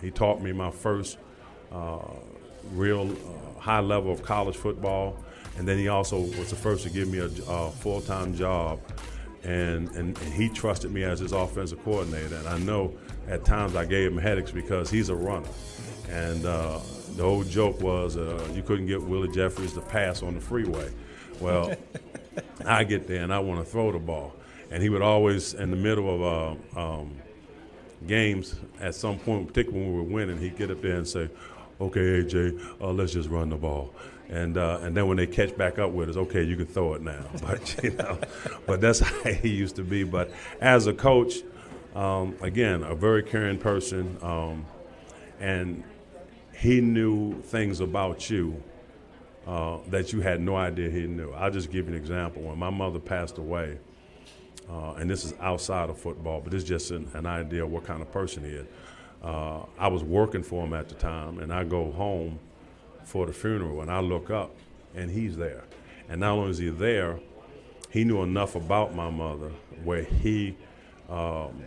he 0.00 0.10
taught 0.10 0.40
me 0.40 0.52
my 0.52 0.70
first 0.70 1.18
uh, 1.72 1.98
real 2.72 3.10
uh, 3.10 3.60
high 3.60 3.80
level 3.80 4.12
of 4.12 4.22
college 4.22 4.56
football, 4.56 5.16
and 5.56 5.66
then 5.66 5.78
he 5.78 5.88
also 5.88 6.20
was 6.20 6.50
the 6.50 6.56
first 6.56 6.84
to 6.84 6.90
give 6.90 7.08
me 7.08 7.18
a, 7.18 7.30
a 7.48 7.70
full 7.70 8.00
time 8.00 8.34
job. 8.34 8.80
And, 9.44 9.88
and, 9.90 10.18
and 10.18 10.34
he 10.34 10.48
trusted 10.48 10.90
me 10.92 11.04
as 11.04 11.20
his 11.20 11.32
offensive 11.32 11.82
coordinator. 11.84 12.36
And 12.36 12.48
I 12.48 12.58
know 12.58 12.92
at 13.28 13.44
times 13.44 13.76
I 13.76 13.84
gave 13.84 14.10
him 14.10 14.18
headaches 14.18 14.50
because 14.50 14.90
he's 14.90 15.08
a 15.08 15.14
runner. 15.14 15.48
And 16.10 16.44
uh, 16.44 16.80
the 17.16 17.22
old 17.22 17.48
joke 17.48 17.80
was 17.80 18.16
uh, 18.16 18.48
you 18.54 18.62
couldn't 18.62 18.86
get 18.86 19.02
Willie 19.02 19.28
Jeffries 19.28 19.74
to 19.74 19.80
pass 19.80 20.22
on 20.22 20.34
the 20.34 20.40
freeway. 20.40 20.90
Well, 21.40 21.74
I 22.64 22.84
get 22.84 23.06
there 23.06 23.22
and 23.22 23.32
I 23.32 23.38
want 23.38 23.64
to 23.64 23.70
throw 23.70 23.92
the 23.92 23.98
ball. 23.98 24.34
And 24.70 24.82
he 24.82 24.88
would 24.88 25.02
always, 25.02 25.54
in 25.54 25.70
the 25.70 25.76
middle 25.76 26.14
of 26.14 26.58
uh, 26.76 26.80
um, 26.80 27.16
games, 28.06 28.56
at 28.80 28.94
some 28.94 29.18
point, 29.18 29.48
particularly 29.48 29.84
when 29.84 29.94
we 29.94 29.98
were 29.98 30.08
winning, 30.08 30.38
he'd 30.38 30.56
get 30.56 30.70
up 30.70 30.82
there 30.82 30.96
and 30.96 31.08
say, 31.08 31.30
okay, 31.80 32.22
AJ, 32.22 32.80
uh, 32.80 32.92
let's 32.92 33.12
just 33.12 33.28
run 33.28 33.50
the 33.50 33.56
ball. 33.56 33.94
And 34.30 34.58
uh, 34.58 34.80
and 34.82 34.94
then 34.94 35.08
when 35.08 35.16
they 35.16 35.26
catch 35.26 35.56
back 35.56 35.78
up 35.78 35.90
with 35.90 36.10
us, 36.10 36.16
okay, 36.16 36.42
you 36.42 36.54
can 36.56 36.66
throw 36.66 36.92
it 36.94 37.02
now. 37.02 37.24
But 37.40 37.82
you 37.82 37.92
know, 37.92 38.18
but 38.66 38.80
that's 38.80 39.00
how 39.24 39.32
he 39.32 39.48
used 39.48 39.76
to 39.76 39.82
be. 39.82 40.04
But 40.04 40.30
as 40.60 40.86
a 40.86 40.92
coach, 40.92 41.36
um, 41.94 42.36
again, 42.40 42.82
a 42.82 42.94
very 42.94 43.22
caring 43.22 43.58
person, 43.58 44.16
um, 44.22 44.66
and 45.40 45.82
he 46.56 46.80
knew 46.80 47.40
things 47.42 47.80
about 47.80 48.28
you 48.28 48.62
uh, 49.46 49.78
that 49.88 50.12
you 50.12 50.20
had 50.20 50.40
no 50.40 50.56
idea 50.56 50.90
he 50.90 51.06
knew. 51.06 51.32
I'll 51.32 51.50
just 51.50 51.70
give 51.70 51.88
you 51.88 51.94
an 51.94 52.00
example. 52.00 52.42
When 52.42 52.58
my 52.58 52.70
mother 52.70 52.98
passed 52.98 53.38
away, 53.38 53.78
uh, 54.70 54.94
and 54.94 55.08
this 55.08 55.24
is 55.24 55.34
outside 55.40 55.88
of 55.88 55.98
football, 55.98 56.40
but 56.40 56.52
it's 56.52 56.64
just 56.64 56.90
an, 56.90 57.08
an 57.14 57.24
idea 57.24 57.64
of 57.64 57.70
what 57.70 57.84
kind 57.84 58.02
of 58.02 58.12
person 58.12 58.44
he 58.44 58.50
is. 58.50 58.66
Uh, 59.22 59.62
I 59.78 59.88
was 59.88 60.04
working 60.04 60.42
for 60.42 60.64
him 60.64 60.74
at 60.74 60.88
the 60.88 60.94
time, 60.94 61.38
and 61.38 61.52
I 61.52 61.64
go 61.64 61.90
home 61.90 62.38
for 63.04 63.26
the 63.26 63.32
funeral, 63.32 63.80
and 63.80 63.90
I 63.90 64.00
look 64.00 64.30
up, 64.30 64.54
and 64.94 65.10
he's 65.10 65.36
there. 65.36 65.64
And 66.08 66.20
not 66.20 66.32
only 66.32 66.50
is 66.50 66.58
he 66.58 66.68
there, 66.68 67.18
he 67.90 68.04
knew 68.04 68.22
enough 68.22 68.54
about 68.54 68.94
my 68.94 69.10
mother 69.10 69.50
where 69.82 70.02
he 70.02 70.56
um, 71.08 71.62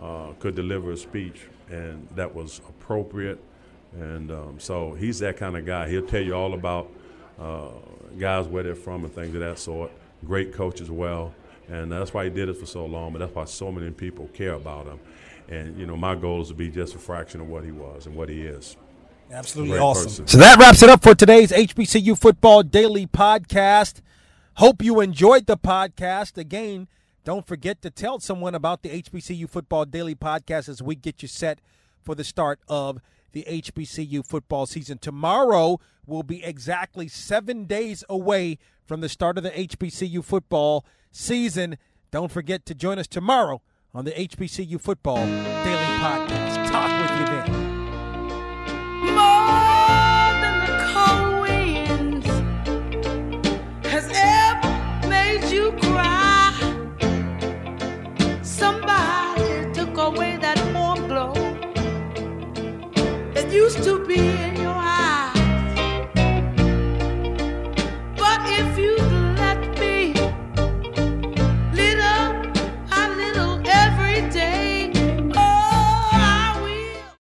uh, 0.00 0.32
could 0.38 0.54
deliver 0.54 0.92
a 0.92 0.96
speech, 0.96 1.42
and 1.70 2.08
that 2.14 2.34
was 2.34 2.60
appropriate. 2.68 3.42
And 3.94 4.30
um, 4.30 4.60
so 4.60 4.94
he's 4.94 5.18
that 5.20 5.36
kind 5.36 5.56
of 5.56 5.64
guy. 5.64 5.88
He'll 5.88 6.06
tell 6.06 6.22
you 6.22 6.34
all 6.34 6.54
about 6.54 6.90
uh, 7.38 7.70
guys 8.18 8.46
where 8.46 8.62
they're 8.62 8.74
from 8.74 9.04
and 9.04 9.12
things 9.12 9.34
of 9.34 9.40
that 9.40 9.58
sort. 9.58 9.90
Great 10.24 10.52
coach 10.52 10.80
as 10.80 10.90
well, 10.90 11.34
and 11.68 11.90
that's 11.90 12.12
why 12.12 12.24
he 12.24 12.30
did 12.30 12.48
it 12.48 12.56
for 12.56 12.66
so 12.66 12.84
long. 12.84 13.12
But 13.12 13.20
that's 13.20 13.34
why 13.34 13.44
so 13.44 13.70
many 13.70 13.90
people 13.90 14.26
care 14.28 14.54
about 14.54 14.86
him. 14.86 14.98
And 15.48 15.78
you 15.78 15.86
know, 15.86 15.96
my 15.96 16.14
goal 16.14 16.42
is 16.42 16.48
to 16.48 16.54
be 16.54 16.68
just 16.68 16.94
a 16.94 16.98
fraction 16.98 17.40
of 17.40 17.48
what 17.48 17.64
he 17.64 17.70
was 17.70 18.06
and 18.06 18.14
what 18.14 18.28
he 18.28 18.42
is. 18.42 18.76
Absolutely 19.30 19.72
Great 19.72 19.82
awesome. 19.82 20.04
person. 20.04 20.26
So 20.26 20.38
that 20.38 20.58
wraps 20.58 20.82
it 20.82 20.88
up 20.88 21.02
for 21.02 21.14
today's 21.14 21.52
HBCU 21.52 22.18
Football 22.18 22.62
Daily 22.62 23.06
Podcast. 23.06 24.00
Hope 24.54 24.82
you 24.82 25.00
enjoyed 25.00 25.46
the 25.46 25.56
podcast. 25.56 26.36
Again, 26.38 26.88
don't 27.28 27.46
forget 27.46 27.82
to 27.82 27.90
tell 27.90 28.18
someone 28.18 28.54
about 28.54 28.80
the 28.80 29.02
HBCU 29.02 29.50
Football 29.50 29.84
Daily 29.84 30.14
Podcast 30.14 30.66
as 30.66 30.80
we 30.80 30.94
get 30.94 31.20
you 31.20 31.28
set 31.28 31.60
for 32.02 32.14
the 32.14 32.24
start 32.24 32.58
of 32.68 33.00
the 33.32 33.44
HBCU 33.46 34.24
football 34.26 34.64
season. 34.64 34.96
Tomorrow 34.96 35.78
will 36.06 36.22
be 36.22 36.42
exactly 36.42 37.06
seven 37.06 37.66
days 37.66 38.02
away 38.08 38.56
from 38.86 39.02
the 39.02 39.10
start 39.10 39.36
of 39.36 39.44
the 39.44 39.50
HBCU 39.50 40.24
football 40.24 40.86
season. 41.12 41.76
Don't 42.10 42.32
forget 42.32 42.64
to 42.64 42.74
join 42.74 42.98
us 42.98 43.06
tomorrow 43.06 43.60
on 43.92 44.06
the 44.06 44.12
HBCU 44.12 44.80
Football 44.80 45.26
Daily 45.26 45.98
Podcast. 46.00 46.37
Used 63.50 63.82
to 63.82 64.06
be 64.06 64.47